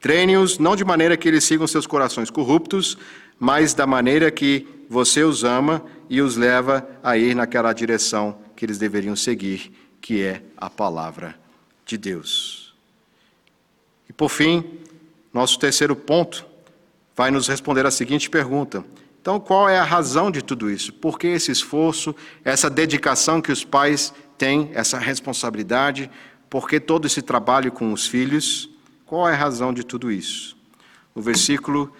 Treine-os 0.00 0.58
não 0.58 0.74
de 0.74 0.82
maneira 0.82 1.14
que 1.14 1.28
eles 1.28 1.44
sigam 1.44 1.66
seus 1.66 1.86
corações 1.86 2.30
corruptos, 2.30 2.96
mas 3.38 3.74
da 3.74 3.86
maneira 3.86 4.30
que 4.30 4.66
você 4.88 5.22
os 5.24 5.44
ama 5.44 5.84
e 6.08 6.22
os 6.22 6.38
leva 6.38 6.88
a 7.02 7.18
ir 7.18 7.34
naquela 7.34 7.74
direção 7.74 8.38
que 8.56 8.64
eles 8.64 8.78
deveriam 8.78 9.14
seguir, 9.14 9.74
que 10.00 10.22
é 10.22 10.40
a 10.56 10.70
palavra 10.70 11.38
de 11.84 11.98
Deus. 11.98 12.74
E 14.08 14.12
por 14.14 14.30
fim, 14.30 14.64
nosso 15.34 15.58
terceiro 15.58 15.94
ponto 15.94 16.48
vai 17.20 17.30
nos 17.30 17.48
responder 17.48 17.84
a 17.84 17.90
seguinte 17.90 18.30
pergunta: 18.30 18.82
então, 19.20 19.38
qual 19.38 19.68
é 19.68 19.78
a 19.78 19.84
razão 19.84 20.30
de 20.30 20.40
tudo 20.42 20.70
isso? 20.70 20.90
Por 20.90 21.18
que 21.18 21.26
esse 21.26 21.52
esforço, 21.52 22.16
essa 22.42 22.70
dedicação 22.70 23.42
que 23.42 23.52
os 23.52 23.62
pais 23.62 24.14
têm, 24.38 24.70
essa 24.72 24.98
responsabilidade? 24.98 26.10
Por 26.48 26.66
que 26.66 26.80
todo 26.80 27.06
esse 27.06 27.20
trabalho 27.20 27.70
com 27.70 27.92
os 27.92 28.06
filhos? 28.06 28.70
Qual 29.04 29.28
é 29.28 29.34
a 29.34 29.36
razão 29.36 29.70
de 29.70 29.84
tudo 29.84 30.10
isso? 30.10 30.56
O 31.14 31.20
versículo 31.20 31.92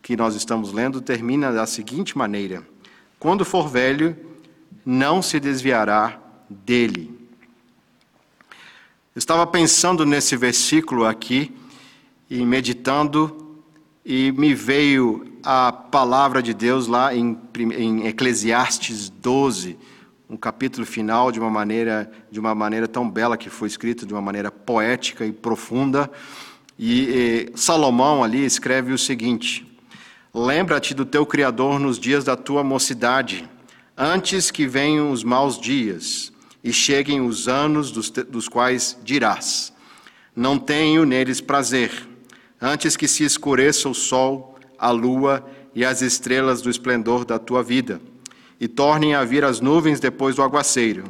que 0.00 0.16
nós 0.16 0.34
estamos 0.34 0.72
lendo 0.72 1.02
termina 1.02 1.52
da 1.52 1.66
seguinte 1.66 2.16
maneira: 2.16 2.66
Quando 3.18 3.44
for 3.44 3.68
velho, 3.68 4.16
não 4.86 5.20
se 5.20 5.38
desviará 5.38 6.18
dele. 6.48 7.14
Eu 9.14 9.18
estava 9.18 9.46
pensando 9.46 10.06
nesse 10.06 10.34
versículo 10.34 11.04
aqui 11.04 11.54
e 12.30 12.42
meditando 12.46 13.45
e 14.08 14.30
me 14.30 14.54
veio 14.54 15.26
a 15.42 15.72
palavra 15.72 16.40
de 16.40 16.54
Deus 16.54 16.86
lá 16.86 17.12
em, 17.12 17.36
em, 17.76 18.06
Eclesiastes 18.06 19.10
12, 19.10 19.76
um 20.30 20.36
capítulo 20.36 20.86
final 20.86 21.32
de 21.32 21.40
uma 21.40 21.50
maneira 21.50 22.08
de 22.30 22.38
uma 22.38 22.54
maneira 22.54 22.86
tão 22.86 23.10
bela 23.10 23.36
que 23.36 23.50
foi 23.50 23.66
escrito 23.66 24.06
de 24.06 24.14
uma 24.14 24.22
maneira 24.22 24.48
poética 24.48 25.26
e 25.26 25.32
profunda. 25.32 26.08
E, 26.78 27.48
e 27.52 27.58
Salomão 27.58 28.22
ali 28.22 28.44
escreve 28.44 28.92
o 28.92 28.98
seguinte: 28.98 29.66
Lembra-te 30.32 30.94
do 30.94 31.04
teu 31.04 31.26
Criador 31.26 31.80
nos 31.80 31.98
dias 31.98 32.22
da 32.22 32.36
tua 32.36 32.62
mocidade, 32.62 33.48
antes 33.96 34.52
que 34.52 34.68
venham 34.68 35.10
os 35.10 35.24
maus 35.24 35.58
dias 35.60 36.32
e 36.62 36.72
cheguem 36.72 37.20
os 37.20 37.48
anos 37.48 37.90
dos, 37.90 38.08
dos 38.08 38.48
quais 38.48 38.96
dirás: 39.02 39.72
Não 40.34 40.60
tenho 40.60 41.04
neles 41.04 41.40
prazer 41.40 42.15
antes 42.60 42.96
que 42.96 43.08
se 43.08 43.24
escureça 43.24 43.88
o 43.88 43.94
sol, 43.94 44.58
a 44.78 44.90
lua 44.90 45.44
e 45.74 45.84
as 45.84 46.02
estrelas 46.02 46.62
do 46.62 46.70
esplendor 46.70 47.24
da 47.24 47.38
tua 47.38 47.62
vida, 47.62 48.00
e 48.60 48.66
tornem 48.66 49.14
a 49.14 49.24
vir 49.24 49.44
as 49.44 49.60
nuvens 49.60 50.00
depois 50.00 50.36
do 50.36 50.42
aguaceiro, 50.42 51.04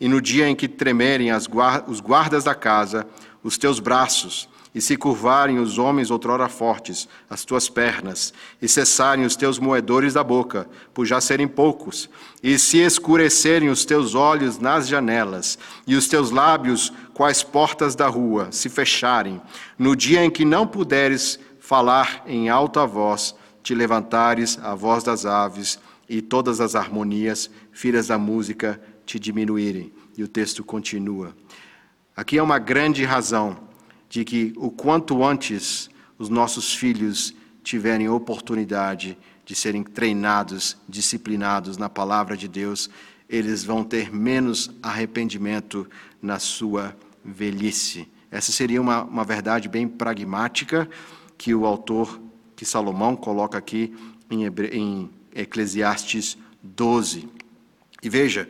e 0.00 0.08
no 0.08 0.20
dia 0.20 0.48
em 0.48 0.54
que 0.54 0.68
tremerem 0.68 1.30
os 1.32 2.00
guardas 2.00 2.44
da 2.44 2.54
casa, 2.54 3.06
os 3.42 3.58
teus 3.58 3.80
braços, 3.80 4.48
e 4.74 4.80
se 4.80 4.96
curvarem 4.96 5.58
os 5.58 5.76
homens 5.76 6.10
outrora 6.10 6.48
fortes, 6.48 7.06
as 7.28 7.44
tuas 7.44 7.68
pernas, 7.68 8.32
e 8.60 8.66
cessarem 8.66 9.24
os 9.24 9.36
teus 9.36 9.58
moedores 9.58 10.14
da 10.14 10.24
boca, 10.24 10.66
por 10.94 11.04
já 11.04 11.20
serem 11.20 11.46
poucos, 11.46 12.08
e 12.42 12.58
se 12.58 12.78
escurecerem 12.78 13.68
os 13.68 13.84
teus 13.84 14.14
olhos 14.14 14.58
nas 14.58 14.88
janelas, 14.88 15.58
e 15.86 15.94
os 15.94 16.08
teus 16.08 16.30
lábios, 16.30 16.90
quais 17.14 17.42
portas 17.42 17.94
da 17.94 18.08
rua, 18.08 18.50
se 18.50 18.68
fecharem, 18.68 19.40
no 19.78 19.94
dia 19.94 20.24
em 20.24 20.30
que 20.30 20.44
não 20.44 20.66
puderes 20.66 21.38
falar 21.60 22.22
em 22.26 22.48
alta 22.48 22.86
voz, 22.86 23.34
te 23.62 23.74
levantares 23.74 24.58
a 24.62 24.74
voz 24.74 25.04
das 25.04 25.24
aves, 25.24 25.78
e 26.08 26.20
todas 26.20 26.60
as 26.60 26.74
harmonias, 26.74 27.50
filhas 27.72 28.08
da 28.08 28.18
música, 28.18 28.80
te 29.06 29.18
diminuírem. 29.18 29.92
E 30.16 30.22
o 30.22 30.28
texto 30.28 30.62
continua. 30.62 31.34
Aqui 32.14 32.36
é 32.36 32.42
uma 32.42 32.58
grande 32.58 33.02
razão 33.04 33.56
de 34.10 34.24
que 34.24 34.52
o 34.56 34.70
quanto 34.70 35.24
antes 35.24 35.88
os 36.18 36.28
nossos 36.28 36.74
filhos 36.74 37.34
tiverem 37.62 38.08
oportunidade 38.08 39.16
de 39.44 39.54
serem 39.54 39.82
treinados, 39.82 40.76
disciplinados 40.88 41.78
na 41.78 41.88
palavra 41.88 42.36
de 42.36 42.46
Deus, 42.46 42.90
eles 43.28 43.64
vão 43.64 43.82
ter 43.82 44.12
menos 44.12 44.70
arrependimento 44.82 45.88
na 46.22 46.38
sua 46.38 46.96
velhice. 47.24 48.08
Essa 48.30 48.52
seria 48.52 48.80
uma, 48.80 49.02
uma 49.02 49.24
verdade 49.24 49.68
bem 49.68 49.86
pragmática 49.86 50.88
que 51.36 51.54
o 51.54 51.66
autor, 51.66 52.20
que 52.56 52.64
Salomão, 52.64 53.16
coloca 53.16 53.58
aqui 53.58 53.92
em, 54.30 54.44
Hebre... 54.44 54.68
em 54.68 55.10
Eclesiastes 55.34 56.38
12. 56.62 57.28
E 58.02 58.08
veja, 58.08 58.48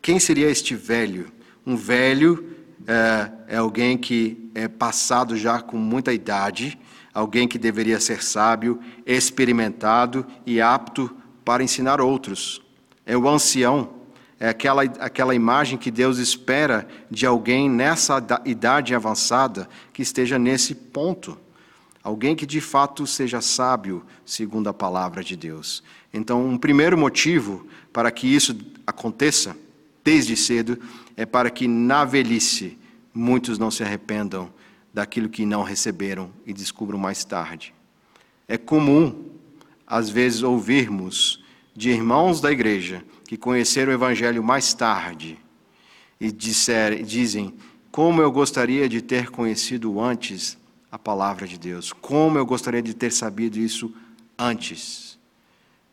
quem 0.00 0.18
seria 0.18 0.48
este 0.48 0.74
velho? 0.74 1.30
Um 1.66 1.76
velho 1.76 2.56
é, 2.86 3.30
é 3.48 3.56
alguém 3.56 3.98
que 3.98 4.50
é 4.54 4.68
passado 4.68 5.36
já 5.36 5.60
com 5.60 5.76
muita 5.76 6.12
idade, 6.12 6.78
alguém 7.12 7.48
que 7.48 7.58
deveria 7.58 8.00
ser 8.00 8.22
sábio, 8.22 8.80
experimentado 9.04 10.24
e 10.46 10.60
apto 10.60 11.14
para 11.44 11.62
ensinar 11.62 12.00
outros. 12.00 12.62
É 13.04 13.16
o 13.16 13.28
ancião, 13.28 13.97
é 14.40 14.48
aquela, 14.48 14.82
aquela 14.82 15.34
imagem 15.34 15.76
que 15.76 15.90
Deus 15.90 16.18
espera 16.18 16.86
de 17.10 17.26
alguém 17.26 17.68
nessa 17.68 18.24
idade 18.44 18.94
avançada 18.94 19.68
que 19.92 20.00
esteja 20.00 20.38
nesse 20.38 20.74
ponto. 20.74 21.36
Alguém 22.02 22.36
que 22.36 22.46
de 22.46 22.60
fato 22.60 23.06
seja 23.06 23.40
sábio, 23.40 24.04
segundo 24.24 24.68
a 24.68 24.74
palavra 24.74 25.24
de 25.24 25.36
Deus. 25.36 25.82
Então, 26.14 26.46
um 26.46 26.56
primeiro 26.56 26.96
motivo 26.96 27.66
para 27.92 28.10
que 28.10 28.26
isso 28.32 28.56
aconteça, 28.86 29.56
desde 30.04 30.36
cedo, 30.36 30.78
é 31.16 31.26
para 31.26 31.50
que 31.50 31.66
na 31.66 32.04
velhice 32.04 32.78
muitos 33.12 33.58
não 33.58 33.70
se 33.70 33.82
arrependam 33.82 34.50
daquilo 34.94 35.28
que 35.28 35.44
não 35.44 35.64
receberam 35.64 36.30
e 36.46 36.52
descubram 36.52 36.98
mais 36.98 37.24
tarde. 37.24 37.74
É 38.46 38.56
comum, 38.56 39.30
às 39.84 40.08
vezes, 40.08 40.42
ouvirmos 40.42 41.44
de 41.74 41.90
irmãos 41.90 42.40
da 42.40 42.50
igreja 42.50 43.04
que 43.28 43.36
conheceram 43.36 43.92
o 43.92 43.94
Evangelho 43.94 44.42
mais 44.42 44.72
tarde 44.72 45.38
e 46.18 46.32
disser, 46.32 47.04
dizem: 47.04 47.54
Como 47.90 48.22
eu 48.22 48.32
gostaria 48.32 48.88
de 48.88 49.02
ter 49.02 49.30
conhecido 49.30 50.00
antes 50.00 50.56
a 50.90 50.98
palavra 50.98 51.46
de 51.46 51.58
Deus, 51.58 51.92
como 51.92 52.38
eu 52.38 52.46
gostaria 52.46 52.80
de 52.80 52.94
ter 52.94 53.12
sabido 53.12 53.58
isso 53.58 53.94
antes. 54.38 55.18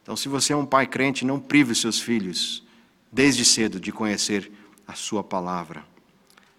Então, 0.01 0.15
se 0.15 0.29
você 0.29 0.53
é 0.53 0.55
um 0.55 0.65
pai 0.65 0.87
crente, 0.87 1.25
não 1.25 1.37
prive 1.37 1.73
os 1.73 1.81
seus 1.81 1.99
filhos, 1.99 2.63
desde 3.11 3.43
cedo, 3.43 3.81
de 3.81 3.91
conhecer 3.91 4.49
a 4.87 4.93
sua 4.93 5.21
palavra, 5.21 5.83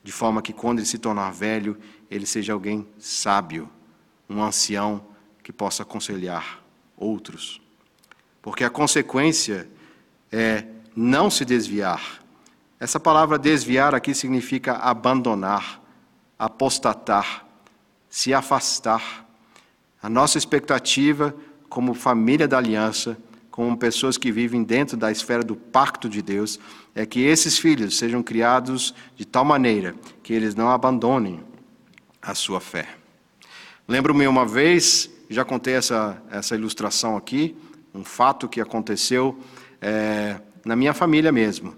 de 0.04 0.12
forma 0.12 0.42
que 0.42 0.52
quando 0.52 0.80
ele 0.80 0.86
se 0.86 0.98
tornar 0.98 1.30
velho, 1.30 1.78
ele 2.10 2.26
seja 2.26 2.52
alguém 2.52 2.86
sábio, 2.98 3.66
um 4.28 4.42
ancião 4.42 5.06
que 5.42 5.54
possa 5.54 5.84
aconselhar 5.84 6.62
outros. 6.98 7.62
Porque 8.42 8.62
a 8.62 8.68
consequência 8.68 9.66
é 10.32 10.64
não 10.94 11.30
se 11.30 11.44
desviar. 11.44 12.20
Essa 12.78 13.00
palavra 13.00 13.38
desviar 13.38 13.94
aqui 13.94 14.14
significa 14.14 14.74
abandonar, 14.74 15.80
apostatar, 16.38 17.46
se 18.08 18.34
afastar. 18.34 19.26
A 20.02 20.08
nossa 20.08 20.38
expectativa, 20.38 21.34
como 21.68 21.94
família 21.94 22.46
da 22.46 22.58
aliança, 22.58 23.16
como 23.50 23.76
pessoas 23.76 24.18
que 24.18 24.30
vivem 24.30 24.62
dentro 24.62 24.96
da 24.96 25.10
esfera 25.10 25.42
do 25.42 25.56
pacto 25.56 26.08
de 26.08 26.20
Deus, 26.20 26.60
é 26.94 27.06
que 27.06 27.20
esses 27.20 27.58
filhos 27.58 27.96
sejam 27.96 28.22
criados 28.22 28.94
de 29.16 29.24
tal 29.24 29.44
maneira 29.44 29.94
que 30.22 30.34
eles 30.34 30.54
não 30.54 30.68
abandonem 30.68 31.42
a 32.20 32.34
sua 32.34 32.60
fé. 32.60 32.86
Lembro-me 33.88 34.26
uma 34.26 34.44
vez, 34.44 35.08
já 35.30 35.44
contei 35.44 35.74
essa, 35.74 36.22
essa 36.30 36.54
ilustração 36.54 37.16
aqui, 37.16 37.56
um 37.94 38.04
fato 38.04 38.48
que 38.48 38.60
aconteceu 38.60 39.38
é, 39.80 40.40
na 40.64 40.74
minha 40.76 40.92
família 40.92 41.30
mesmo. 41.30 41.74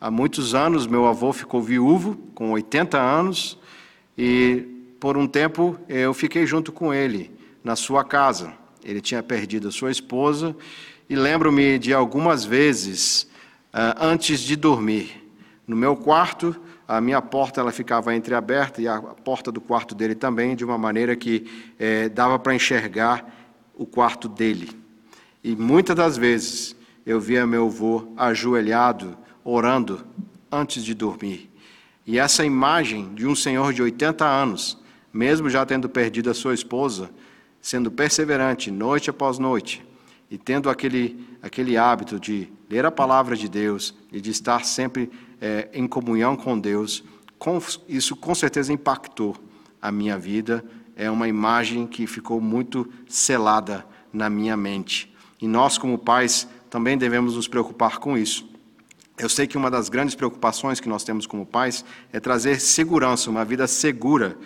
Há 0.00 0.10
muitos 0.10 0.54
anos, 0.54 0.86
meu 0.86 1.06
avô 1.06 1.32
ficou 1.32 1.62
viúvo, 1.62 2.16
com 2.34 2.50
80 2.50 2.98
anos, 2.98 3.58
e 4.18 4.66
por 4.98 5.16
um 5.16 5.26
tempo 5.26 5.78
eu 5.88 6.12
fiquei 6.12 6.44
junto 6.46 6.72
com 6.72 6.92
ele 6.92 7.30
na 7.62 7.76
sua 7.76 8.04
casa. 8.04 8.52
Ele 8.84 9.00
tinha 9.00 9.22
perdido 9.22 9.68
a 9.68 9.70
sua 9.70 9.90
esposa, 9.90 10.56
e 11.08 11.14
lembro-me 11.14 11.78
de 11.78 11.94
algumas 11.94 12.44
vezes, 12.44 13.28
uh, 13.72 13.94
antes 14.00 14.40
de 14.40 14.56
dormir, 14.56 15.22
no 15.66 15.76
meu 15.76 15.94
quarto, 15.94 16.56
a 16.86 17.00
minha 17.00 17.22
porta 17.22 17.60
ela 17.60 17.70
ficava 17.70 18.14
entreaberta 18.14 18.82
e 18.82 18.88
a 18.88 19.00
porta 19.00 19.52
do 19.52 19.60
quarto 19.60 19.94
dele 19.94 20.14
também, 20.14 20.56
de 20.56 20.64
uma 20.64 20.76
maneira 20.76 21.14
que 21.16 21.46
eh, 21.78 22.08
dava 22.08 22.38
para 22.38 22.54
enxergar 22.54 23.24
o 23.74 23.86
quarto 23.86 24.28
dele. 24.28 24.70
E 25.42 25.56
muitas 25.56 25.96
das 25.96 26.16
vezes 26.18 26.76
eu 27.04 27.20
via 27.20 27.46
meu 27.46 27.66
avô 27.66 28.12
ajoelhado, 28.16 29.16
orando 29.44 30.04
antes 30.50 30.84
de 30.84 30.94
dormir. 30.94 31.50
E 32.06 32.18
essa 32.18 32.44
imagem 32.44 33.14
de 33.14 33.26
um 33.26 33.34
senhor 33.34 33.72
de 33.72 33.82
80 33.82 34.24
anos, 34.24 34.78
mesmo 35.12 35.48
já 35.48 35.64
tendo 35.64 35.88
perdido 35.88 36.30
a 36.30 36.34
sua 36.34 36.54
esposa, 36.54 37.10
sendo 37.60 37.90
perseverante 37.90 38.70
noite 38.70 39.08
após 39.10 39.38
noite 39.38 39.84
e 40.30 40.36
tendo 40.36 40.68
aquele, 40.68 41.36
aquele 41.40 41.76
hábito 41.76 42.18
de 42.18 42.48
ler 42.68 42.84
a 42.84 42.90
palavra 42.90 43.36
de 43.36 43.48
Deus 43.48 43.94
e 44.10 44.20
de 44.20 44.30
estar 44.30 44.64
sempre 44.64 45.10
é, 45.40 45.68
em 45.72 45.86
comunhão 45.86 46.34
com 46.34 46.58
Deus, 46.58 47.04
com, 47.38 47.60
isso 47.88 48.16
com 48.16 48.34
certeza 48.34 48.72
impactou 48.72 49.36
a 49.80 49.92
minha 49.92 50.18
vida. 50.18 50.64
É 50.96 51.10
uma 51.10 51.28
imagem 51.28 51.86
que 51.86 52.06
ficou 52.06 52.40
muito 52.40 52.90
selada 53.06 53.84
na 54.12 54.30
minha 54.30 54.56
mente. 54.56 55.14
E 55.40 55.46
nós, 55.46 55.76
como 55.76 55.98
pais, 55.98 56.48
também 56.72 56.96
devemos 56.96 57.36
nos 57.36 57.46
preocupar 57.46 57.98
com 57.98 58.16
isso. 58.16 58.48
Eu 59.18 59.28
sei 59.28 59.46
que 59.46 59.58
uma 59.58 59.70
das 59.70 59.90
grandes 59.90 60.14
preocupações 60.14 60.80
que 60.80 60.88
nós 60.88 61.04
temos 61.04 61.26
como 61.26 61.44
pais 61.44 61.84
é 62.10 62.18
trazer 62.18 62.58
segurança, 62.58 63.28
uma 63.28 63.44
vida 63.44 63.66
segura 63.66 64.38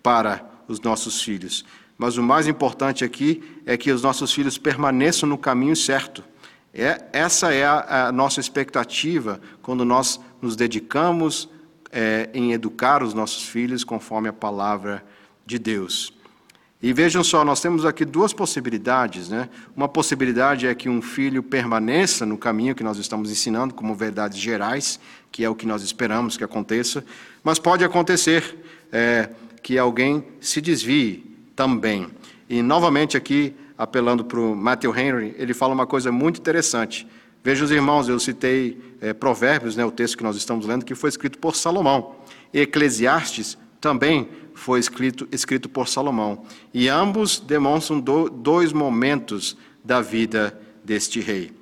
para 0.00 0.48
os 0.68 0.80
nossos 0.80 1.20
filhos. 1.20 1.64
Mas 1.98 2.16
o 2.16 2.22
mais 2.22 2.46
importante 2.46 3.04
aqui 3.04 3.42
é 3.66 3.76
que 3.76 3.90
os 3.90 4.00
nossos 4.00 4.32
filhos 4.32 4.56
permaneçam 4.56 5.28
no 5.28 5.36
caminho 5.36 5.74
certo. 5.74 6.22
É, 6.72 7.04
essa 7.12 7.52
é 7.52 7.64
a, 7.64 8.06
a, 8.06 8.12
nossa 8.12 8.38
expectativa 8.38 9.40
quando 9.60 9.84
nós 9.84 10.20
nos 10.40 10.54
dedicamos 10.54 11.48
é, 11.90 12.30
em 12.32 12.52
educar 12.52 13.02
os 13.02 13.12
nossos 13.12 13.42
filhos 13.42 13.82
conforme 13.82 14.28
a 14.28 14.32
palavra 14.32 15.04
de 15.44 15.58
Deus. 15.58 16.14
E 16.82 16.92
vejam 16.92 17.22
só, 17.22 17.44
nós 17.44 17.60
temos 17.60 17.86
aqui 17.86 18.04
duas 18.04 18.32
possibilidades. 18.32 19.28
Né? 19.28 19.48
Uma 19.76 19.88
possibilidade 19.88 20.66
é 20.66 20.74
que 20.74 20.88
um 20.88 21.00
filho 21.00 21.40
permaneça 21.40 22.26
no 22.26 22.36
caminho 22.36 22.74
que 22.74 22.82
nós 22.82 22.98
estamos 22.98 23.30
ensinando, 23.30 23.72
como 23.72 23.94
verdades 23.94 24.38
gerais, 24.38 24.98
que 25.30 25.44
é 25.44 25.48
o 25.48 25.54
que 25.54 25.64
nós 25.64 25.82
esperamos 25.82 26.36
que 26.36 26.42
aconteça, 26.42 27.04
mas 27.44 27.60
pode 27.60 27.84
acontecer 27.84 28.58
é, 28.90 29.30
que 29.62 29.78
alguém 29.78 30.24
se 30.40 30.60
desvie 30.60 31.38
também. 31.54 32.08
E, 32.50 32.60
novamente, 32.62 33.16
aqui, 33.16 33.54
apelando 33.78 34.24
para 34.24 34.40
o 34.40 34.56
Matthew 34.56 34.96
Henry, 34.96 35.34
ele 35.38 35.54
fala 35.54 35.72
uma 35.72 35.86
coisa 35.86 36.10
muito 36.10 36.40
interessante. 36.40 37.06
Veja 37.44 37.64
os 37.64 37.70
irmãos, 37.70 38.08
eu 38.08 38.18
citei 38.18 38.96
é, 39.00 39.12
Provérbios, 39.12 39.76
né, 39.76 39.84
o 39.84 39.90
texto 39.90 40.18
que 40.18 40.24
nós 40.24 40.36
estamos 40.36 40.66
lendo, 40.66 40.84
que 40.84 40.96
foi 40.96 41.10
escrito 41.10 41.38
por 41.38 41.54
Salomão. 41.54 42.16
E 42.52 42.60
Eclesiastes 42.60 43.56
também 43.80 44.28
foi 44.54 44.80
escrito, 44.80 45.28
escrito 45.32 45.68
por 45.68 45.88
Salomão. 45.88 46.44
E 46.72 46.88
ambos 46.88 47.40
demonstram 47.40 48.00
do, 48.00 48.28
dois 48.28 48.72
momentos 48.72 49.56
da 49.84 50.00
vida 50.00 50.58
deste 50.84 51.20
rei. 51.20 51.52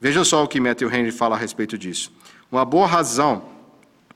Veja 0.00 0.24
só 0.24 0.44
o 0.44 0.48
que 0.48 0.60
Matthew 0.60 0.92
Henry 0.92 1.10
fala 1.10 1.36
a 1.36 1.38
respeito 1.38 1.78
disso. 1.78 2.12
Uma 2.50 2.64
boa 2.64 2.86
razão 2.86 3.44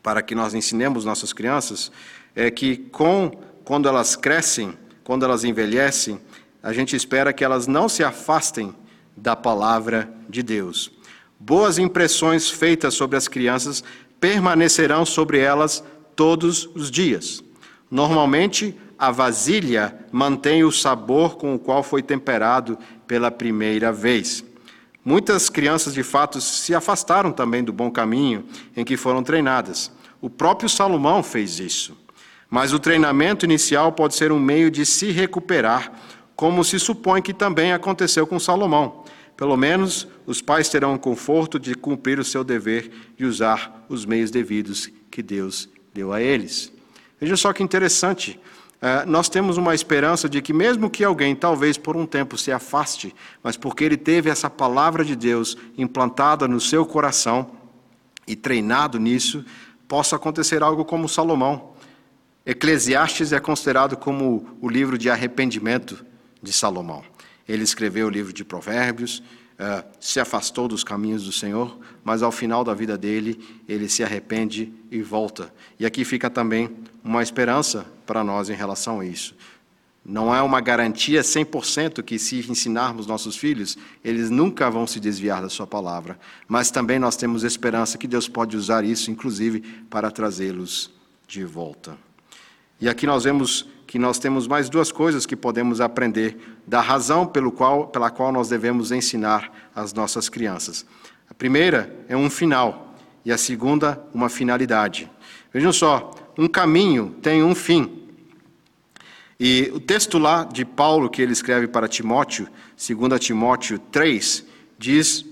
para 0.03 0.23
que 0.23 0.35
nós 0.35 0.55
ensinemos 0.55 1.05
nossas 1.05 1.33
crianças 1.33 1.91
é 2.35 2.51
que, 2.51 2.77
com, 2.77 3.31
quando 3.65 3.89
elas 3.89 4.15
crescem, 4.15 4.77
quando 5.03 5.25
elas 5.25 5.45
envelhecem, 5.45 6.21
a 6.63 6.73
gente 6.73 6.95
espera 6.95 7.33
que 7.33 7.45
elas 7.45 7.67
não 7.67 7.89
se 7.89 8.05
afastem 8.05 8.75
da 9.17 9.35
palavra 9.35 10.13
de 10.29 10.43
Deus. 10.43 10.93
Boas 11.41 11.79
impressões 11.79 12.51
feitas 12.51 12.95
sobre 12.95 13.17
as 13.17 13.29
crianças 13.29 13.83
permanecerão 14.21 15.05
sobre 15.07 15.39
elas 15.39 15.83
todos 16.15 16.69
os 16.75 16.91
dias. 16.91 17.43
Normalmente, 17.90 18.77
a 18.98 19.11
vasilha 19.11 19.98
mantém 20.11 20.64
o 20.64 20.72
sabor 20.72 21.37
com 21.37 21.55
o 21.55 21.59
qual 21.59 21.83
foi 21.83 22.03
temperado 22.03 22.79
pela 23.07 23.31
primeira 23.31 23.92
vez. 23.92 24.44
Muitas 25.05 25.48
crianças, 25.48 25.94
de 25.94 26.03
fato, 26.03 26.40
se 26.40 26.74
afastaram 26.74 27.33
também 27.33 27.64
do 27.64 27.72
bom 27.72 27.90
caminho 27.90 28.44
em 28.77 28.85
que 28.85 28.96
foram 28.96 29.22
treinadas. 29.22 29.90
O 30.20 30.29
próprio 30.29 30.68
Salomão 30.68 31.22
fez 31.22 31.59
isso. 31.61 31.96
Mas 32.51 32.72
o 32.72 32.79
treinamento 32.79 33.44
inicial 33.44 33.92
pode 33.92 34.14
ser 34.14 34.33
um 34.33 34.38
meio 34.38 34.70
de 34.70 34.85
se 34.85 35.11
recuperar, 35.11 35.92
como 36.35 36.64
se 36.64 36.79
supõe 36.79 37.22
que 37.22 37.33
também 37.33 37.72
aconteceu 37.72 38.27
com 38.27 38.38
Salomão. 38.38 39.05
Pelo 39.37 39.57
menos 39.57 40.09
os 40.27 40.42
pais 40.42 40.68
terão 40.68 40.94
o 40.94 40.98
conforto 40.98 41.59
de 41.59 41.74
cumprir 41.74 42.18
o 42.18 42.24
seu 42.24 42.42
dever 42.42 42.90
e 43.18 43.24
usar 43.24 43.87
os 43.88 44.05
meios 44.05 44.31
devidos 44.31 44.90
que 45.11 45.22
Deus 45.22 45.68
deu 45.94 46.12
a 46.12 46.20
eles. 46.20 46.72
Veja 47.21 47.37
só 47.37 47.53
que 47.53 47.63
interessante. 47.63 48.41
Uh, 48.81 49.09
nós 49.11 49.29
temos 49.29 49.57
uma 49.57 49.75
esperança 49.75 50.29
de 50.29 50.41
que, 50.41 50.53
mesmo 50.53 50.89
que 50.89 51.03
alguém, 51.03 51.35
talvez 51.35 51.77
por 51.77 51.97
um 51.97 52.07
tempo, 52.07 52.39
se 52.39 52.53
afaste, 52.53 53.15
mas 53.43 53.57
porque 53.57 53.83
ele 53.83 53.97
teve 53.97 54.31
essa 54.31 54.49
palavra 54.49 55.05
de 55.05 55.17
Deus 55.17 55.57
implantada 55.77 56.47
no 56.47 56.61
seu 56.61 56.87
coração 56.87 57.51
e 58.27 58.37
treinado 58.37 58.99
nisso, 58.99 59.45
possa 59.89 60.15
acontecer 60.15 60.63
algo 60.63 60.85
como 60.85 61.09
Salomão. 61.09 61.73
Eclesiastes 62.47 63.33
é 63.33 63.41
considerado 63.41 63.97
como 63.97 64.57
o 64.61 64.69
livro 64.69 64.97
de 64.97 65.11
arrependimento 65.11 66.05
de 66.41 66.53
Salomão. 66.53 67.03
Ele 67.49 67.65
escreveu 67.65 68.07
o 68.07 68.11
livro 68.11 68.33
de 68.33 68.45
Provérbios, 68.45 69.23
se 69.99 70.21
afastou 70.21 70.68
dos 70.68 70.85
caminhos 70.85 71.25
do 71.25 71.33
Senhor, 71.33 71.77
mas 72.05 72.23
ao 72.23 72.31
final 72.31 72.62
da 72.62 72.75
vida 72.75 72.97
dele, 72.97 73.38
ele 73.68 73.88
se 73.88 74.05
arrepende 74.05 74.73
e 74.90 75.03
volta. 75.03 75.53
E 75.79 75.85
aqui 75.85 76.05
fica 76.05 76.31
também 76.31 76.71
uma 77.03 77.23
esperança 77.23 77.87
para 78.07 78.23
nós 78.23 78.49
em 78.49 78.55
relação 78.55 79.01
a 79.01 79.07
isso. 79.07 79.35
Não 80.05 80.35
é 80.35 80.40
uma 80.40 80.61
garantia 80.61 81.21
100% 81.21 82.03
que, 82.03 82.18
se 82.18 82.38
ensinarmos 82.51 83.07
nossos 83.07 83.37
filhos, 83.37 83.77
eles 84.03 84.31
nunca 84.31 84.71
vão 84.71 84.87
se 84.87 84.99
desviar 84.99 85.42
da 85.42 85.51
Sua 85.51 85.66
palavra. 85.66 86.18
Mas 86.47 86.71
também 86.71 86.99
nós 86.99 87.16
temos 87.16 87.44
esperança 87.44 87.99
que 87.99 88.07
Deus 88.07 88.27
pode 88.27 88.57
usar 88.57 88.85
isso, 88.85 89.11
inclusive, 89.11 89.61
para 89.90 90.11
trazê-los 90.11 90.90
de 91.27 91.44
volta. 91.44 91.99
E 92.81 92.88
aqui 92.88 93.07
nós 93.07 93.25
vemos 93.25 93.66
que 93.88 93.98
nós 93.98 94.18
temos 94.18 94.46
mais 94.46 94.68
duas 94.68 94.92
coisas 94.92 95.24
que 95.24 95.35
podemos 95.35 95.81
aprender 95.81 96.37
da 96.66 96.79
razão 96.79 97.27
pelo 97.27 97.51
qual, 97.51 97.87
pela 97.87 98.11
qual 98.11 98.31
nós 98.31 98.51
devemos 98.51 98.92
ensinar 98.92 99.51
as 99.74 99.94
nossas 99.94 100.29
crianças. 100.29 100.85
A 101.29 101.33
primeira 101.33 101.96
é 102.07 102.14
um 102.14 102.29
final, 102.29 102.94
e 103.24 103.33
a 103.33 103.38
segunda, 103.38 103.98
uma 104.12 104.29
finalidade. 104.29 105.11
Vejam 105.53 105.72
só, 105.72 106.14
um 106.37 106.46
caminho 106.46 107.16
tem 107.22 107.42
um 107.42 107.55
fim. 107.55 108.03
E 109.40 109.70
o 109.72 109.81
texto 109.81 110.18
lá 110.18 110.44
de 110.44 110.66
Paulo 110.66 111.09
que 111.09 111.22
ele 111.22 111.33
escreve 111.33 111.66
para 111.66 111.88
Timóteo, 111.88 112.46
2 112.77 113.18
Timóteo 113.18 113.79
3, 113.79 114.44
diz 114.79 115.24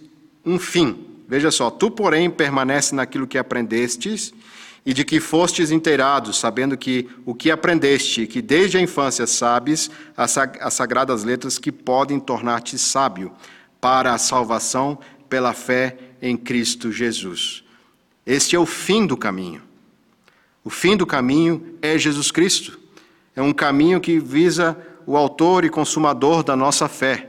um 0.47 0.59
fim. 0.59 1.05
Veja 1.29 1.51
só, 1.51 1.71
tu, 1.71 1.91
porém, 1.91 2.31
permanece 2.31 2.95
naquilo 2.95 3.27
que 3.27 3.37
aprendestes 3.37 4.33
e 4.87 4.95
de 4.95 5.05
que 5.05 5.19
fostes 5.19 5.73
inteirados, 5.73 6.39
sabendo 6.39 6.79
que 6.79 7.11
o 7.25 7.35
que 7.35 7.51
aprendeste, 7.51 8.25
que 8.25 8.41
desde 8.41 8.79
a 8.79 8.81
infância 8.81 9.27
sabes, 9.27 9.91
as 10.17 10.73
sagradas 10.73 11.25
letras 11.25 11.59
que 11.59 11.73
podem 11.73 12.21
tornar-te 12.21 12.79
sábio 12.79 13.33
para 13.81 14.15
a 14.15 14.19
salvação 14.19 14.97
pela 15.29 15.53
fé 15.53 15.99
em 16.23 16.37
Cristo 16.37 16.93
Jesus. 16.93 17.65
Este 18.25 18.55
é 18.55 18.59
o 18.61 18.65
fim 18.65 19.05
do 19.05 19.17
caminho. 19.17 19.61
O 20.63 20.71
fim 20.71 20.97
do 20.97 21.05
caminho 21.05 21.77
é 21.83 21.99
Jesus 21.99 22.31
Cristo. 22.31 22.79
É 23.35 23.43
um 23.43 23.53
caminho 23.53 24.01
que 24.01 24.21
visa 24.21 24.79
o 25.05 25.17
autor 25.17 25.65
e 25.65 25.71
consumador 25.71 26.45
da 26.45 26.55
nossa 26.55 26.89
fé. 26.89 27.29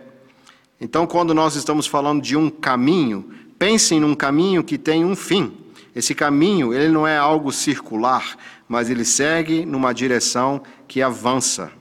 Então, 0.80 1.08
quando 1.08 1.34
nós 1.34 1.56
estamos 1.56 1.88
falando 1.88 2.22
de 2.22 2.38
um 2.38 2.52
caminho, 2.52 3.32
pensem 3.58 4.00
num 4.00 4.14
caminho 4.14 4.64
que 4.64 4.78
tem 4.78 5.04
um 5.04 5.16
fim. 5.16 5.66
Esse 5.98 6.14
caminho, 6.14 6.76
ele 6.76 6.90
não 6.90 7.08
é 7.08 7.18
algo 7.18 7.52
circular, 7.52 8.38
mas 8.70 8.88
ele 8.88 9.04
segue 9.04 9.66
numa 9.66 9.92
direção 9.96 10.62
que 10.88 11.02
avança. 11.02 11.72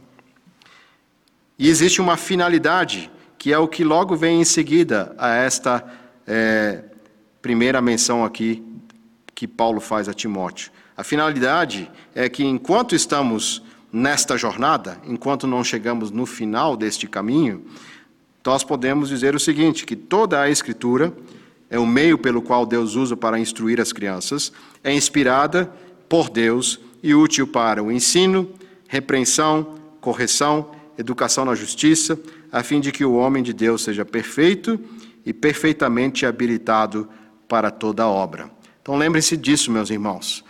E 1.58 1.68
existe 1.68 2.00
uma 2.00 2.16
finalidade, 2.16 3.10
que 3.36 3.52
é 3.52 3.58
o 3.58 3.68
que 3.68 3.84
logo 3.84 4.16
vem 4.16 4.40
em 4.40 4.44
seguida 4.44 5.14
a 5.18 5.34
esta 5.34 5.84
é, 6.26 6.82
primeira 7.42 7.82
menção 7.82 8.24
aqui 8.24 8.64
que 9.34 9.46
Paulo 9.46 9.80
faz 9.82 10.08
a 10.08 10.14
Timóteo. 10.14 10.72
A 10.96 11.04
finalidade 11.04 11.90
é 12.14 12.26
que 12.26 12.42
enquanto 12.42 12.94
estamos 12.94 13.62
nesta 13.92 14.38
jornada, 14.38 14.98
enquanto 15.04 15.46
não 15.46 15.62
chegamos 15.62 16.10
no 16.10 16.24
final 16.24 16.74
deste 16.74 17.06
caminho, 17.06 17.66
nós 18.42 18.64
podemos 18.64 19.10
dizer 19.10 19.34
o 19.34 19.40
seguinte: 19.40 19.84
que 19.84 19.94
toda 19.94 20.40
a 20.40 20.48
Escritura 20.48 21.12
é 21.70 21.78
o 21.78 21.86
meio 21.86 22.16
pelo 22.16 22.40
qual 22.40 22.64
Deus 22.64 22.94
usa 22.94 23.16
para 23.16 23.38
instruir 23.38 23.80
as 23.80 23.92
crianças, 23.92 24.52
é 24.82 24.92
inspirada 24.92 25.70
por 26.08 26.28
Deus 26.28 26.80
e 27.02 27.14
útil 27.14 27.46
para 27.46 27.82
o 27.82 27.90
ensino, 27.90 28.50
repreensão, 28.88 29.74
correção, 30.00 30.70
educação 30.96 31.44
na 31.44 31.54
justiça, 31.54 32.18
a 32.50 32.62
fim 32.62 32.80
de 32.80 32.92
que 32.92 33.04
o 33.04 33.14
homem 33.14 33.42
de 33.42 33.52
Deus 33.52 33.82
seja 33.82 34.04
perfeito 34.04 34.78
e 35.24 35.32
perfeitamente 35.32 36.24
habilitado 36.24 37.08
para 37.48 37.70
toda 37.70 38.06
obra. 38.06 38.50
Então 38.80 38.96
lembrem-se 38.96 39.36
disso, 39.36 39.70
meus 39.70 39.90
irmãos. 39.90 40.44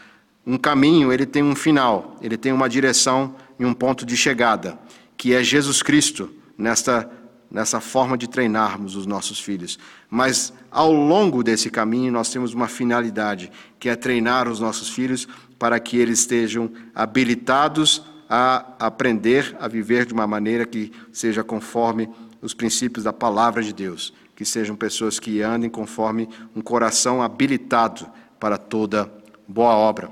Um 0.47 0.57
caminho, 0.57 1.13
ele 1.13 1.27
tem 1.27 1.43
um 1.43 1.57
final, 1.57 2.17
ele 2.21 2.37
tem 2.37 2.53
uma 2.53 2.69
direção 2.69 3.35
e 3.59 3.65
um 3.65 3.75
ponto 3.75 4.07
de 4.07 4.17
chegada, 4.17 4.79
que 5.17 5.35
é 5.35 5.43
Jesus 5.43 5.83
Cristo, 5.83 6.31
nesta, 6.57 7.11
nessa 7.51 7.81
forma 7.81 8.17
de 8.17 8.29
treinarmos 8.29 8.97
os 8.97 9.07
nossos 9.07 9.41
filhos. 9.41 9.79
Mas 10.11 10.53
ao 10.71 10.93
longo 10.93 11.43
desse 11.43 11.71
caminho, 11.71 12.13
nós 12.13 12.31
temos 12.31 12.55
uma 12.55 12.69
finalidade, 12.69 13.51
que 13.79 13.89
é 13.89 13.97
treinar 13.97 14.49
os 14.49 14.61
nossos 14.61 14.89
filhos 14.89 15.27
para 15.59 15.79
que 15.81 15.97
eles 15.97 16.21
estejam 16.21 16.71
habilitados 16.95 18.03
a 18.29 18.75
aprender 18.79 19.57
a 19.61 19.69
viver 19.69 20.05
de 20.05 20.13
uma 20.13 20.27
maneira 20.27 20.67
que 20.67 20.93
seja 21.13 21.45
conforme 21.45 22.09
os 22.43 22.53
princípios 22.53 23.05
da 23.05 23.13
palavra 23.13 23.63
de 23.63 23.73
Deus, 23.73 24.13
que 24.35 24.45
sejam 24.45 24.77
pessoas 24.77 25.19
que 25.19 25.41
andem 25.43 25.71
conforme 25.71 26.29
um 26.55 26.61
coração 26.61 27.23
habilitado 27.23 28.07
para 28.39 28.59
toda 28.59 29.11
boa 29.47 29.75
obra. 29.75 30.11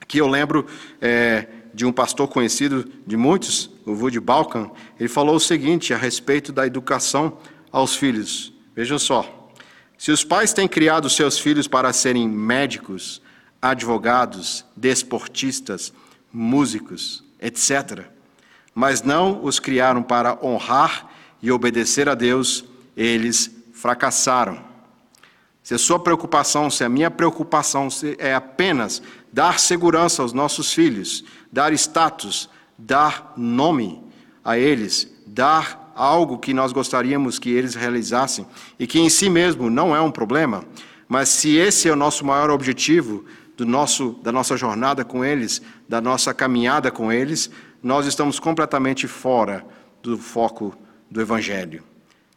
Aqui 0.00 0.18
eu 0.18 0.26
lembro 0.26 0.66
é, 1.00 1.46
de 1.72 1.86
um 1.86 1.92
pastor 1.92 2.28
conhecido 2.28 2.84
de 3.06 3.16
muitos, 3.16 3.70
o 3.84 3.92
Woody 3.92 4.20
Balkan, 4.20 4.70
ele 4.98 5.08
falou 5.08 5.36
o 5.36 5.40
seguinte 5.40 5.92
a 5.92 5.96
respeito 5.96 6.52
da 6.52 6.66
educação 6.66 7.38
aos 7.70 7.96
filhos. 7.96 8.52
Vejam 8.74 8.98
só, 8.98 9.50
se 9.96 10.10
os 10.10 10.24
pais 10.24 10.52
têm 10.52 10.66
criado 10.66 11.08
seus 11.08 11.38
filhos 11.38 11.68
para 11.68 11.92
serem 11.92 12.28
médicos, 12.28 13.22
advogados, 13.60 14.64
desportistas, 14.76 15.92
músicos, 16.32 17.24
etc., 17.40 18.06
mas 18.74 19.02
não 19.02 19.44
os 19.44 19.60
criaram 19.60 20.02
para 20.02 20.38
honrar 20.44 21.08
e 21.40 21.52
obedecer 21.52 22.08
a 22.08 22.14
Deus, 22.14 22.64
eles 22.96 23.50
fracassaram. 23.72 24.58
Se 25.62 25.74
a 25.74 25.78
sua 25.78 25.98
preocupação, 25.98 26.68
se 26.68 26.84
a 26.84 26.88
minha 26.88 27.10
preocupação 27.10 27.88
é 28.18 28.34
apenas 28.34 29.00
dar 29.32 29.58
segurança 29.58 30.20
aos 30.20 30.32
nossos 30.32 30.72
filhos, 30.72 31.24
dar 31.50 31.72
status, 31.72 32.50
dar 32.78 33.32
nome 33.36 34.02
a 34.44 34.58
eles, 34.58 35.10
dar 35.26 35.92
algo 35.94 36.38
que 36.38 36.52
nós 36.52 36.72
gostaríamos 36.72 37.38
que 37.38 37.50
eles 37.50 37.74
realizassem 37.74 38.46
e 38.78 38.86
que 38.86 38.98
em 38.98 39.08
si 39.08 39.30
mesmo 39.30 39.70
não 39.70 39.94
é 39.94 40.00
um 40.00 40.10
problema, 40.10 40.64
mas 41.08 41.28
se 41.28 41.56
esse 41.56 41.88
é 41.88 41.92
o 41.92 41.96
nosso 41.96 42.24
maior 42.24 42.50
objetivo 42.50 43.24
do 43.56 43.64
nosso, 43.64 44.18
da 44.22 44.32
nossa 44.32 44.56
jornada 44.56 45.04
com 45.04 45.24
eles, 45.24 45.62
da 45.88 46.00
nossa 46.00 46.34
caminhada 46.34 46.90
com 46.90 47.12
eles, 47.12 47.50
nós 47.82 48.06
estamos 48.06 48.40
completamente 48.40 49.06
fora 49.06 49.64
do 50.02 50.18
foco 50.18 50.76
do 51.10 51.20
Evangelho. 51.20 51.82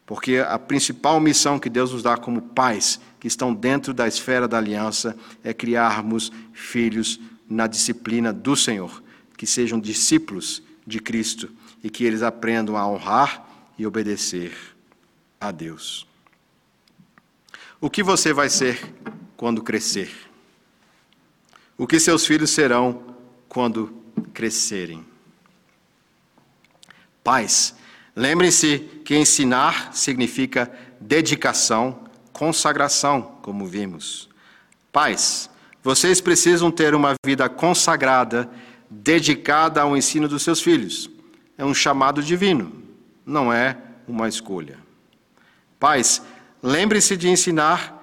Porque 0.06 0.38
a 0.38 0.58
principal 0.58 1.20
missão 1.20 1.60
que 1.60 1.70
Deus 1.70 1.92
nos 1.92 2.04
dá 2.04 2.16
como 2.16 2.42
pais 2.42 3.00
que 3.20 3.28
estão 3.28 3.54
dentro 3.54 3.94
da 3.94 4.08
esfera 4.08 4.48
da 4.48 4.58
aliança 4.58 5.18
é 5.44 5.54
criarmos 5.54 6.32
filhos 6.54 7.20
na 7.50 7.68
disciplina 7.68 8.32
do 8.32 8.56
Senhor, 8.56 9.04
que 9.38 9.46
sejam 9.48 9.80
discípulos 9.80 10.62
de 10.86 11.00
Cristo 11.00 11.50
e 11.84 11.90
que 11.90 12.04
eles 12.04 12.22
aprendam 12.22 12.76
a 12.76 12.86
honrar 12.88 13.48
e 13.78 13.86
obedecer 13.86 14.54
a 15.40 15.52
Deus. 15.52 16.08
O 17.80 17.90
que 17.90 18.02
você 18.02 18.34
vai 18.34 18.50
ser 18.50 18.94
quando 19.38 19.64
crescer? 19.64 20.12
O 21.78 21.86
que 21.86 22.00
seus 22.00 22.26
filhos 22.26 22.50
serão 22.50 23.16
quando 23.48 23.96
crescerem? 24.34 25.06
Pais, 27.24 27.76
lembrem-se 28.16 28.80
que 29.06 29.16
ensinar 29.16 29.94
significa 29.94 30.72
dedicação 31.00 32.08
consagração, 32.38 33.40
como 33.42 33.66
vimos. 33.66 34.30
Pais, 34.92 35.50
vocês 35.82 36.22
precisam 36.22 36.70
ter 36.70 36.94
uma 36.94 37.16
vida 37.26 37.50
consagrada, 37.50 38.48
dedicada 38.90 39.82
ao 39.82 39.96
ensino 39.96 40.28
dos 40.28 40.44
seus 40.44 40.62
filhos. 40.62 41.10
É 41.58 41.66
um 41.66 41.74
chamado 41.74 42.22
divino, 42.22 42.72
não 43.26 43.52
é 43.52 43.78
uma 44.08 44.28
escolha. 44.28 44.78
Pais, 45.80 46.22
lembre-se 46.62 47.18
de 47.18 47.30
ensinar 47.30 47.94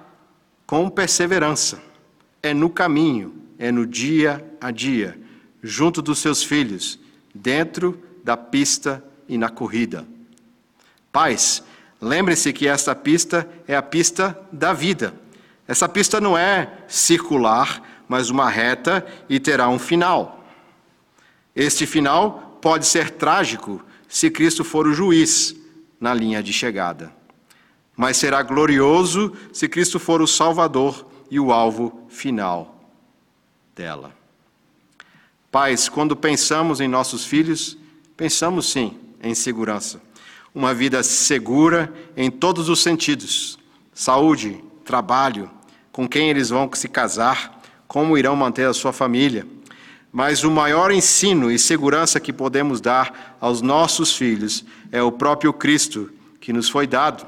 com 0.65 0.89
perseverança. 0.89 1.81
É 2.41 2.53
no 2.53 2.69
caminho, 2.69 3.33
é 3.57 3.71
no 3.71 3.85
dia 3.85 4.45
a 4.61 4.71
dia, 4.71 5.19
junto 5.63 6.01
dos 6.01 6.19
seus 6.19 6.43
filhos, 6.43 6.99
dentro 7.33 7.99
da 8.23 8.37
pista 8.37 9.03
e 9.27 9.37
na 9.37 9.49
corrida. 9.49 10.05
Pais, 11.11 11.63
Lembre-se 12.05 12.51
que 12.51 12.67
esta 12.67 12.93
pista 12.93 13.47
é 13.67 13.75
a 13.75 13.81
pista 13.81 14.39
da 14.51 14.73
vida. 14.73 15.13
Essa 15.67 15.87
pista 15.87 16.21
não 16.21 16.37
é 16.37 16.69
circular, 16.87 17.81
mas 18.07 18.29
uma 18.29 18.49
reta 18.49 19.05
e 19.27 19.39
terá 19.39 19.67
um 19.69 19.79
final. 19.79 20.44
Este 21.55 21.85
final 21.85 22.59
pode 22.61 22.85
ser 22.85 23.11
trágico 23.11 23.81
se 24.07 24.29
Cristo 24.29 24.63
for 24.63 24.87
o 24.87 24.93
juiz 24.93 25.55
na 25.99 26.13
linha 26.13 26.43
de 26.43 26.51
chegada, 26.51 27.15
mas 27.95 28.17
será 28.17 28.43
glorioso 28.43 29.33
se 29.53 29.69
Cristo 29.69 29.99
for 29.99 30.21
o 30.21 30.27
Salvador 30.27 31.07
e 31.31 31.39
o 31.39 31.51
alvo 31.53 32.05
final 32.09 32.91
dela. 33.75 34.13
Pais, 35.51 35.87
quando 35.87 36.15
pensamos 36.15 36.81
em 36.81 36.87
nossos 36.87 37.25
filhos, 37.25 37.77
pensamos 38.17 38.69
sim 38.69 38.99
em 39.23 39.33
segurança. 39.33 40.01
Uma 40.53 40.73
vida 40.73 41.01
segura 41.03 41.93
em 42.17 42.29
todos 42.29 42.67
os 42.67 42.83
sentidos: 42.83 43.57
saúde, 43.93 44.61
trabalho, 44.83 45.49
com 45.91 46.07
quem 46.07 46.29
eles 46.29 46.49
vão 46.49 46.69
se 46.73 46.89
casar, 46.89 47.61
como 47.87 48.17
irão 48.17 48.35
manter 48.35 48.67
a 48.67 48.73
sua 48.73 48.91
família. 48.91 49.47
Mas 50.15 50.45
o 50.45 50.49
maior 50.49 50.91
ensino 50.91 51.51
e 51.51 51.59
segurança 51.59 52.21
que 52.21 52.31
podemos 52.31 52.79
dar 52.79 53.35
aos 53.37 53.61
nossos 53.61 54.15
filhos 54.15 54.63
é 54.89 55.03
o 55.03 55.11
próprio 55.11 55.51
Cristo 55.51 56.09
que 56.39 56.53
nos 56.53 56.69
foi 56.69 56.87
dado. 56.87 57.27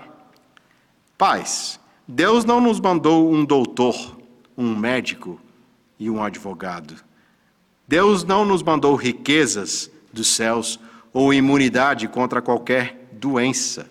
Pais, 1.18 1.82
Deus 2.08 2.46
não 2.46 2.62
nos 2.62 2.80
mandou 2.80 3.30
um 3.30 3.44
doutor, 3.44 4.18
um 4.58 4.74
médico 4.74 5.38
e 6.00 6.10
um 6.10 6.24
advogado. 6.24 6.96
Deus 7.86 8.24
não 8.24 8.46
nos 8.46 8.64
mandou 8.64 8.96
riquezas 8.96 9.92
dos 10.14 10.30
céus 10.30 10.80
ou 11.12 11.34
imunidade 11.34 12.08
contra 12.08 12.42
qualquer 12.42 13.10
doença. 13.12 13.90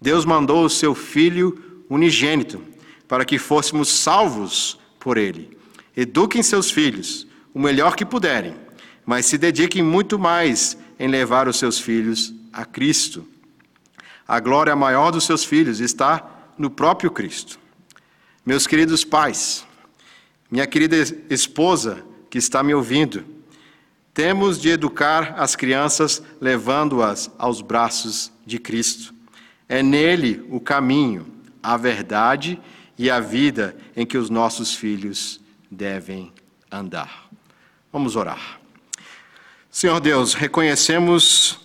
Deus 0.00 0.24
mandou 0.24 0.64
o 0.64 0.70
seu 0.70 0.94
Filho 0.94 1.82
unigênito 1.90 2.62
para 3.08 3.24
que 3.24 3.38
fôssemos 3.38 3.88
salvos 3.88 4.78
por 5.00 5.18
ele. 5.18 5.58
Eduquem 5.96 6.44
seus 6.44 6.70
filhos 6.70 7.28
o 7.54 7.60
melhor 7.60 7.96
que 7.96 8.04
puderem, 8.04 8.54
mas 9.04 9.26
se 9.26 9.36
dediquem 9.36 9.82
muito 9.82 10.18
mais 10.18 10.76
em 10.98 11.08
levar 11.08 11.48
os 11.48 11.58
seus 11.58 11.78
filhos 11.78 12.32
a 12.52 12.64
Cristo. 12.64 13.26
A 14.26 14.38
glória 14.38 14.76
maior 14.76 15.10
dos 15.10 15.24
seus 15.24 15.44
filhos 15.44 15.80
está 15.80 16.52
no 16.56 16.70
próprio 16.70 17.10
Cristo. 17.10 17.58
Meus 18.44 18.66
queridos 18.66 19.04
pais, 19.04 19.66
minha 20.50 20.66
querida 20.66 20.96
esposa 21.28 22.04
que 22.28 22.38
está 22.38 22.62
me 22.62 22.74
ouvindo, 22.74 23.24
temos 24.12 24.60
de 24.60 24.68
educar 24.68 25.34
as 25.36 25.56
crianças 25.56 26.22
levando-as 26.40 27.30
aos 27.38 27.60
braços 27.60 28.32
de 28.44 28.58
Cristo. 28.58 29.14
É 29.68 29.82
nele 29.82 30.44
o 30.50 30.60
caminho, 30.60 31.26
a 31.62 31.76
verdade 31.76 32.60
e 32.98 33.10
a 33.10 33.20
vida 33.20 33.76
em 33.96 34.04
que 34.04 34.18
os 34.18 34.28
nossos 34.28 34.74
filhos 34.74 35.40
devem 35.70 36.32
andar. 36.70 37.19
Vamos 37.92 38.14
orar. 38.14 38.60
Senhor 39.68 39.98
Deus, 39.98 40.34
reconhecemos 40.34 41.58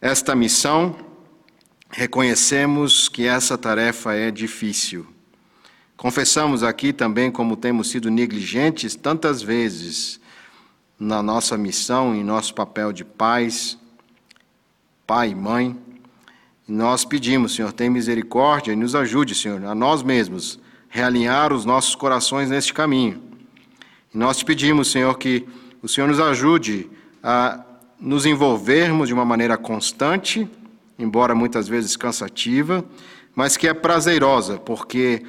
esta 0.00 0.34
missão, 0.34 0.96
reconhecemos 1.90 3.06
que 3.06 3.26
essa 3.26 3.58
tarefa 3.58 4.14
é 4.14 4.30
difícil. 4.30 5.06
Confessamos 5.98 6.62
aqui 6.62 6.94
também 6.94 7.30
como 7.30 7.58
temos 7.58 7.90
sido 7.90 8.10
negligentes 8.10 8.94
tantas 8.94 9.42
vezes 9.42 10.18
na 10.98 11.22
nossa 11.22 11.58
missão, 11.58 12.14
em 12.14 12.24
nosso 12.24 12.54
papel 12.54 12.90
de 12.90 13.04
pais, 13.04 13.76
pai 15.06 15.30
e 15.30 15.34
mãe. 15.34 15.78
Nós 16.66 17.04
pedimos, 17.04 17.54
Senhor, 17.54 17.70
tem 17.70 17.90
misericórdia 17.90 18.72
e 18.72 18.76
nos 18.76 18.94
ajude, 18.94 19.34
Senhor, 19.34 19.62
a 19.62 19.74
nós 19.74 20.02
mesmos 20.02 20.58
realinhar 20.88 21.52
os 21.52 21.66
nossos 21.66 21.94
corações 21.94 22.48
neste 22.48 22.72
caminho. 22.72 23.25
Nós 24.16 24.38
te 24.38 24.46
pedimos, 24.46 24.90
Senhor, 24.90 25.18
que 25.18 25.46
o 25.82 25.86
Senhor 25.86 26.06
nos 26.06 26.18
ajude 26.18 26.88
a 27.22 27.62
nos 28.00 28.24
envolvermos 28.24 29.08
de 29.08 29.12
uma 29.12 29.26
maneira 29.26 29.58
constante, 29.58 30.48
embora 30.98 31.34
muitas 31.34 31.68
vezes 31.68 31.98
cansativa, 31.98 32.82
mas 33.34 33.58
que 33.58 33.68
é 33.68 33.74
prazerosa, 33.74 34.56
porque 34.56 35.22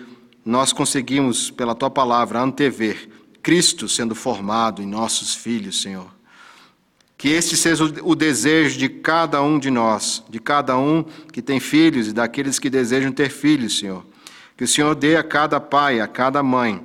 nós 0.45 0.71
conseguimos, 0.71 1.51
pela 1.51 1.75
tua 1.75 1.89
palavra, 1.89 2.39
antever 2.39 3.09
Cristo 3.43 3.89
sendo 3.89 4.15
formado 4.15 4.81
em 4.81 4.85
nossos 4.85 5.35
filhos, 5.35 5.81
Senhor. 5.81 6.07
Que 7.17 7.27
este 7.27 7.57
seja 7.57 7.83
o 7.83 8.15
desejo 8.15 8.79
de 8.79 8.87
cada 8.87 9.41
um 9.41 9.59
de 9.59 9.69
nós, 9.69 10.23
de 10.29 10.39
cada 10.39 10.77
um 10.77 11.03
que 11.33 11.41
tem 11.41 11.59
filhos 11.59 12.07
e 12.07 12.13
daqueles 12.13 12.57
que 12.57 12.69
desejam 12.69 13.11
ter 13.11 13.29
filhos, 13.31 13.79
Senhor. 13.79 14.05
Que 14.55 14.63
o 14.63 14.67
Senhor 14.67 14.95
dê 14.95 15.17
a 15.17 15.23
cada 15.23 15.59
pai, 15.59 15.99
a 15.99 16.07
cada 16.07 16.41
mãe, 16.41 16.81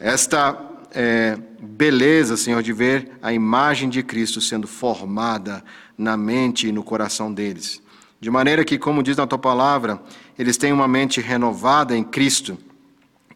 esta 0.00 0.58
é, 0.92 1.38
beleza, 1.60 2.36
Senhor, 2.36 2.62
de 2.62 2.72
ver 2.72 3.12
a 3.22 3.32
imagem 3.32 3.88
de 3.88 4.02
Cristo 4.02 4.40
sendo 4.40 4.66
formada 4.66 5.64
na 5.96 6.16
mente 6.16 6.68
e 6.68 6.72
no 6.72 6.82
coração 6.82 7.32
deles. 7.32 7.82
De 8.20 8.30
maneira 8.30 8.64
que, 8.64 8.78
como 8.78 9.02
diz 9.02 9.16
na 9.16 9.26
tua 9.26 9.38
palavra, 9.38 10.00
eles 10.38 10.56
tenham 10.56 10.76
uma 10.76 10.88
mente 10.88 11.20
renovada 11.20 11.96
em 11.96 12.02
Cristo, 12.02 12.58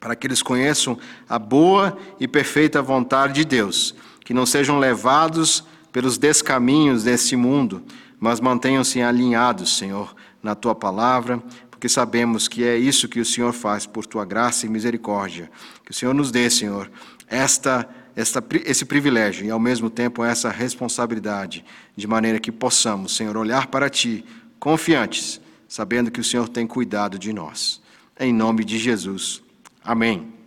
para 0.01 0.17
que 0.17 0.27
eles 0.27 0.43
conheçam 0.43 0.99
a 1.29 1.39
boa 1.39 1.97
e 2.19 2.27
perfeita 2.27 2.81
vontade 2.81 3.35
de 3.35 3.45
Deus 3.45 3.95
que 4.31 4.35
não 4.35 4.47
sejam 4.47 4.79
levados 4.79 5.65
pelos 5.91 6.17
descaminhos 6.17 7.03
desse 7.03 7.35
mundo, 7.35 7.83
mas 8.21 8.39
mantenham-se 8.39 9.03
alinhados, 9.03 9.77
Senhor, 9.77 10.15
na 10.41 10.55
tua 10.55 10.73
palavra, 10.73 11.43
porque 11.81 11.89
sabemos 11.89 12.47
que 12.47 12.63
é 12.63 12.77
isso 12.77 13.09
que 13.09 13.21
o 13.21 13.25
Senhor 13.25 13.55
faz 13.55 13.87
por 13.87 14.05
tua 14.05 14.27
graça 14.27 14.67
e 14.67 14.69
misericórdia. 14.69 15.51
Que 15.83 15.93
o 15.93 15.95
Senhor 15.95 16.13
nos 16.13 16.31
dê, 16.31 16.51
Senhor, 16.51 16.91
esta, 17.27 17.89
esta, 18.15 18.45
esse 18.67 18.85
privilégio 18.85 19.47
e, 19.47 19.51
ao 19.51 19.59
mesmo 19.59 19.89
tempo, 19.89 20.23
essa 20.23 20.51
responsabilidade, 20.51 21.65
de 21.97 22.07
maneira 22.07 22.39
que 22.39 22.53
possamos, 22.53 23.17
Senhor, 23.17 23.35
olhar 23.35 23.69
para 23.69 23.89
ti 23.89 24.27
confiantes, 24.59 25.41
sabendo 25.67 26.11
que 26.11 26.21
o 26.21 26.25
Senhor 26.25 26.51
tem 26.51 26.67
cuidado 26.67 27.19
de 27.19 27.33
nós. 27.33 27.81
Em 28.19 28.31
nome 28.31 28.63
de 28.63 28.79
Jesus. 28.79 29.43
Amém. 29.83 30.40